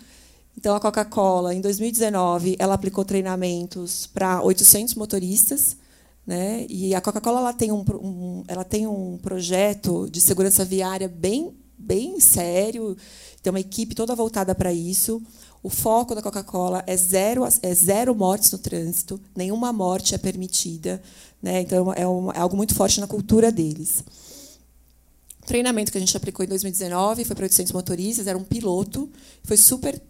Então, 0.56 0.74
a 0.74 0.80
Coca-Cola, 0.80 1.54
em 1.54 1.60
2019, 1.60 2.56
ela 2.58 2.74
aplicou 2.74 3.04
treinamentos 3.04 4.06
para 4.06 4.42
800 4.42 4.94
motoristas. 4.94 5.76
Né? 6.26 6.66
E 6.68 6.94
a 6.94 7.00
Coca-Cola 7.00 7.40
ela 7.40 7.52
tem, 7.52 7.72
um, 7.72 7.84
um, 8.00 8.44
ela 8.46 8.64
tem 8.64 8.86
um 8.86 9.18
projeto 9.18 10.08
de 10.10 10.20
segurança 10.20 10.64
viária 10.64 11.08
bem, 11.08 11.52
bem 11.76 12.20
sério, 12.20 12.96
tem 13.42 13.50
uma 13.50 13.60
equipe 13.60 13.94
toda 13.94 14.14
voltada 14.14 14.54
para 14.54 14.72
isso. 14.72 15.20
O 15.62 15.68
foco 15.68 16.14
da 16.14 16.22
Coca-Cola 16.22 16.82
é 16.86 16.96
zero, 16.96 17.44
é 17.62 17.74
zero 17.74 18.14
mortes 18.14 18.50
no 18.52 18.58
trânsito, 18.58 19.20
nenhuma 19.34 19.72
morte 19.72 20.14
é 20.14 20.18
permitida. 20.18 21.02
Né? 21.42 21.60
Então, 21.62 21.92
é, 21.92 22.06
um, 22.06 22.30
é 22.30 22.38
algo 22.38 22.56
muito 22.56 22.74
forte 22.74 23.00
na 23.00 23.06
cultura 23.06 23.50
deles. 23.50 24.04
O 25.42 25.46
treinamento 25.46 25.90
que 25.90 25.98
a 25.98 26.00
gente 26.00 26.16
aplicou 26.16 26.44
em 26.44 26.48
2019 26.48 27.24
foi 27.24 27.34
para 27.34 27.44
800 27.44 27.72
motoristas, 27.72 28.28
era 28.28 28.38
um 28.38 28.44
piloto, 28.44 29.10
foi 29.42 29.56
super 29.56 30.00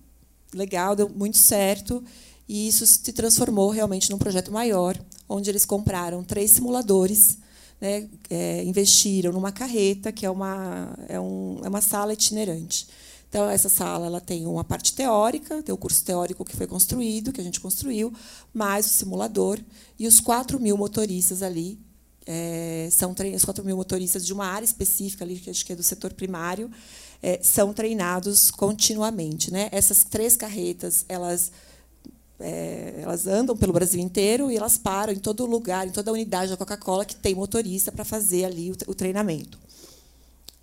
legal, 0.54 0.94
deu 0.96 1.08
muito 1.08 1.38
certo. 1.38 2.02
E 2.48 2.68
isso 2.68 2.86
se 2.86 3.12
transformou 3.12 3.70
realmente 3.70 4.10
num 4.10 4.18
projeto 4.18 4.52
maior, 4.52 4.98
onde 5.28 5.48
eles 5.48 5.64
compraram 5.64 6.22
três 6.22 6.50
simuladores, 6.50 7.38
né, 7.80 8.08
é, 8.28 8.62
investiram 8.64 9.32
numa 9.32 9.50
carreta, 9.50 10.12
que 10.12 10.26
é 10.26 10.30
uma, 10.30 10.96
é, 11.08 11.18
um, 11.18 11.60
é 11.64 11.68
uma 11.68 11.80
sala 11.80 12.12
itinerante. 12.12 12.86
Então, 13.28 13.48
essa 13.48 13.70
sala 13.70 14.06
ela 14.06 14.20
tem 14.20 14.46
uma 14.46 14.62
parte 14.62 14.92
teórica, 14.92 15.62
tem 15.62 15.74
o 15.74 15.78
curso 15.78 16.04
teórico 16.04 16.44
que 16.44 16.54
foi 16.54 16.66
construído, 16.66 17.32
que 17.32 17.40
a 17.40 17.44
gente 17.44 17.60
construiu, 17.60 18.12
mais 18.52 18.84
o 18.84 18.90
simulador, 18.90 19.58
e 19.98 20.06
os 20.06 20.20
4 20.20 20.60
mil 20.60 20.76
motoristas 20.76 21.42
ali, 21.42 21.78
é, 22.26 22.88
são 22.92 23.14
os 23.34 23.44
4 23.44 23.64
mil 23.64 23.76
motoristas 23.76 24.26
de 24.26 24.32
uma 24.32 24.46
área 24.46 24.64
específica, 24.64 25.24
ali, 25.24 25.38
que 25.38 25.48
acho 25.48 25.64
que 25.64 25.72
é 25.72 25.76
do 25.76 25.82
setor 25.82 26.12
primário, 26.12 26.70
é, 27.22 27.38
são 27.42 27.72
treinados 27.72 28.50
continuamente. 28.50 29.52
Né? 29.52 29.68
Essas 29.70 30.02
três 30.04 30.36
carretas, 30.36 31.04
elas, 31.08 31.52
é, 32.40 32.94
elas 33.00 33.26
andam 33.26 33.56
pelo 33.56 33.72
Brasil 33.72 34.00
inteiro 34.00 34.50
e 34.50 34.56
elas 34.56 34.76
param 34.76 35.12
em 35.12 35.18
todo 35.18 35.46
lugar, 35.46 35.86
em 35.86 35.92
toda 35.92 36.12
unidade 36.12 36.50
da 36.50 36.56
Coca-Cola 36.56 37.04
que 37.04 37.14
tem 37.14 37.34
motorista 37.34 37.92
para 37.92 38.04
fazer 38.04 38.44
ali 38.44 38.72
o 38.86 38.94
treinamento. 38.94 39.58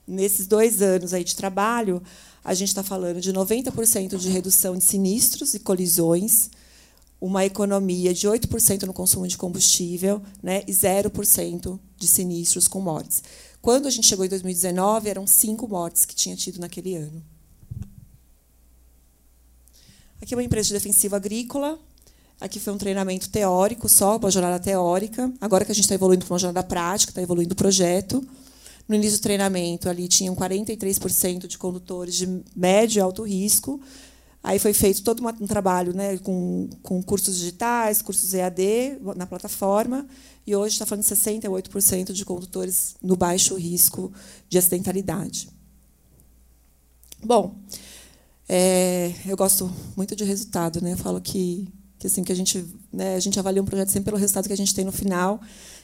Nesses 0.06 0.48
dois 0.48 0.82
anos 0.82 1.14
aí 1.14 1.24
de 1.24 1.36
trabalho, 1.36 2.02
a 2.44 2.54
gente 2.54 2.70
está 2.70 2.82
falando 2.82 3.22
de 3.22 3.32
90% 3.32 4.18
de 4.18 4.30
redução 4.30 4.76
de 4.76 4.84
sinistros 4.84 5.54
e 5.54 5.60
colisões, 5.60 6.50
uma 7.22 7.46
economia 7.46 8.14
de 8.14 8.28
8% 8.28 8.84
no 8.84 8.94
consumo 8.94 9.28
de 9.28 9.38
combustível 9.38 10.22
né, 10.42 10.64
e 10.66 10.72
0% 10.72 11.80
de 11.98 12.08
sinistros 12.08 12.68
com 12.68 12.80
mortes. 12.80 13.22
Quando 13.62 13.88
a 13.88 13.92
gente 13.92 14.08
chegou 14.08 14.26
em 14.26 14.30
2019, 14.30 15.10
eram 15.10 15.28
cinco 15.28 15.68
mortes 15.68 16.06
que 16.06 16.16
tinha 16.16 16.36
tido 16.36 16.60
naquele 16.60 16.96
ano. 16.96 17.24
Aqui 20.22 20.34
é 20.34 20.38
uma 20.38 20.44
empresa 20.44 20.68
de 20.68 20.74
defensiva 20.74 21.18
agrícola. 21.18 21.78
Aqui 22.40 22.60
foi 22.60 22.74
um 22.74 22.78
treinamento 22.78 23.30
teórico 23.30 23.90
só, 23.90 24.18
uma 24.18 24.32
jornada 24.32 24.60
teórica. 24.60 25.32
Agora 25.42 25.66
que 25.66 25.72
a 25.72 25.76
gente 25.76 25.84
está 25.84 25.96
evoluindo 25.96 26.26
para 26.26 26.34
uma 26.34 26.40
jornada 26.40 26.66
prática, 26.66 27.12
está 27.12 27.22
evoluindo 27.22 27.54
o 27.54 27.58
projeto. 27.58 28.26
No 28.88 28.96
início 28.96 29.20
do 29.20 29.22
treinamento, 29.22 29.90
ali 29.90 30.08
tinham 30.08 30.36
43% 30.36 31.48
de 31.48 31.58
condutores 31.58 32.16
de 32.16 32.44
médio 32.56 33.00
e 33.00 33.02
alto 33.02 33.24
risco 33.24 33.80
Aí 34.42 34.58
foi 34.58 34.74
feito 34.74 35.04
todo 35.04 35.22
um 35.26 35.48
trabalho 35.48 35.94
né, 35.94 36.18
com, 36.20 36.70
com 36.82 37.04
cursos 37.04 37.38
digitais, 37.38 38.02
cursos 38.02 38.34
EAD 38.34 39.00
na 39.16 39.28
plataforma, 39.28 40.08
e 40.48 40.56
hoje 40.56 40.74
está 40.74 40.86
falando 40.86 41.04
de 41.04 41.10
68% 41.14 42.14
de 42.14 42.24
condutores 42.24 42.96
no 43.02 43.18
baixo 43.18 43.56
risco 43.56 44.12
de 44.48 44.58
acidentalidade. 44.58 45.50
Bom, 47.22 47.60
é, 48.48 49.14
eu 49.28 49.36
gosto 49.36 49.70
muito 49.96 50.16
de 50.16 50.24
resultado, 50.24 50.82
né? 50.82 50.94
Eu 50.94 50.98
falo 50.98 51.20
que, 51.20 51.68
que 52.00 52.08
assim 52.08 52.24
que 52.24 52.32
a 52.32 52.36
gente, 52.36 52.66
né, 52.92 53.16
a 53.16 53.20
gente 53.20 53.38
avalia 53.38 53.62
um 53.62 53.66
projeto 53.66 53.90
sempre 53.90 54.06
pelo 54.06 54.18
resultado 54.18 54.48
que 54.48 54.54
a 54.54 54.58
gente 54.58 54.74
tem 54.74 54.86
no 54.86 54.92
final, 54.92 55.42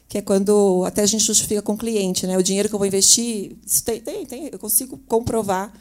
que 0.08 0.18
é 0.18 0.22
quando 0.22 0.84
até 0.86 1.04
a 1.04 1.06
gente 1.06 1.26
justifica 1.26 1.62
com 1.62 1.74
o 1.74 1.78
cliente, 1.78 2.26
né? 2.26 2.38
O 2.38 2.44
dinheiro 2.44 2.70
que 2.70 2.74
eu 2.74 2.80
vou 2.80 2.88
investir, 2.88 3.58
tem, 3.84 4.00
tem, 4.00 4.26
tem, 4.26 4.50
eu 4.52 4.58
consigo 4.58 4.98
comprovar 5.00 5.74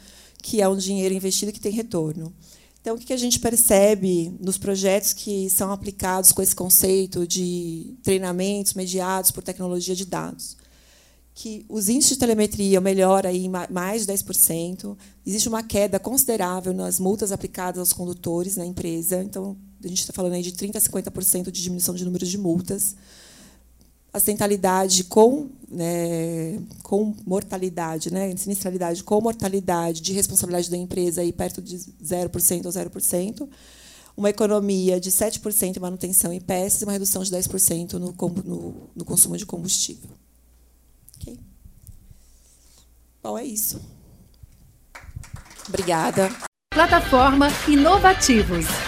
que 0.43 0.61
é 0.61 0.67
um 0.67 0.75
dinheiro 0.75 1.15
investido 1.15 1.51
que 1.51 1.59
tem 1.59 1.71
retorno. 1.71 2.33
Então, 2.85 2.97
o 2.97 2.99
que 2.99 3.13
a 3.13 3.17
gente 3.17 3.39
percebe 3.39 4.31
nos 4.39 4.59
projetos 4.59 5.11
que 5.11 5.49
são 5.49 5.71
aplicados 5.71 6.31
com 6.31 6.39
esse 6.39 6.55
conceito 6.55 7.25
de 7.25 7.95
treinamentos 8.03 8.75
mediados 8.75 9.31
por 9.31 9.41
tecnologia 9.41 9.95
de 9.95 10.05
dados? 10.05 10.55
Que 11.33 11.65
os 11.67 11.89
índices 11.89 12.11
de 12.11 12.19
telemetria 12.19 12.79
melhoram 12.79 13.31
em 13.31 13.49
mais 13.71 14.05
de 14.05 14.13
10%, 14.13 14.95
existe 15.25 15.49
uma 15.49 15.63
queda 15.63 15.97
considerável 15.97 16.75
nas 16.75 16.99
multas 16.99 17.31
aplicadas 17.31 17.79
aos 17.79 17.91
condutores 17.91 18.55
na 18.55 18.67
empresa, 18.67 19.23
então 19.23 19.57
a 19.83 19.87
gente 19.87 20.01
está 20.01 20.13
falando 20.13 20.33
aí 20.33 20.43
de 20.43 20.51
30% 20.51 20.75
a 20.75 20.79
50% 20.79 21.45
de 21.45 21.63
diminuição 21.63 21.95
de 21.95 22.05
número 22.05 22.23
de 22.23 22.37
multas 22.37 22.95
acidentalidade 24.15 25.03
com, 25.03 25.49
né, 25.69 26.61
com 26.81 27.13
mortalidade, 27.25 28.11
né, 28.11 28.33
sinistralidade 28.37 29.03
com 29.03 29.19
mortalidade 29.19 30.01
de 30.01 30.13
responsabilidade 30.13 30.71
da 30.71 30.77
empresa 30.77 31.21
aí 31.21 31.33
perto 31.33 31.61
de 31.61 31.77
0% 31.77 32.65
ou 32.65 32.71
0%, 32.71 33.49
uma 34.15 34.29
economia 34.29 35.01
de 35.01 35.11
7% 35.11 35.75
em 35.75 35.79
manutenção 35.81 36.33
e 36.33 36.39
peças 36.39 36.81
e 36.81 36.85
uma 36.85 36.93
redução 36.93 37.23
de 37.23 37.31
10% 37.31 37.93
no, 37.93 38.15
no, 38.43 38.89
no 38.95 39.05
consumo 39.05 39.35
de 39.35 39.45
combustível. 39.45 40.09
Okay? 41.19 41.37
Bom, 43.21 43.37
é 43.37 43.43
isso. 43.43 43.81
Obrigada. 45.67 46.29
Plataforma 46.73 47.47
Inovativos. 47.67 48.65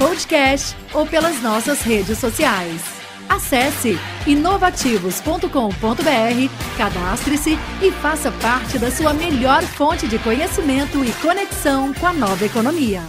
podcast 0.00 0.74
ou 0.94 1.06
pelas 1.06 1.42
nossas 1.42 1.82
redes 1.82 2.16
sociais. 2.16 2.80
Acesse 3.28 3.98
inovativos.com.br, 4.26 6.78
cadastre-se 6.78 7.58
e 7.82 7.92
faça 7.92 8.32
parte 8.32 8.78
da 8.78 8.90
sua 8.90 9.12
melhor 9.12 9.62
fonte 9.62 10.08
de 10.08 10.18
conhecimento 10.18 11.04
e 11.04 11.12
conexão 11.20 11.92
com 11.92 12.06
a 12.06 12.14
nova 12.14 12.46
economia. 12.46 13.02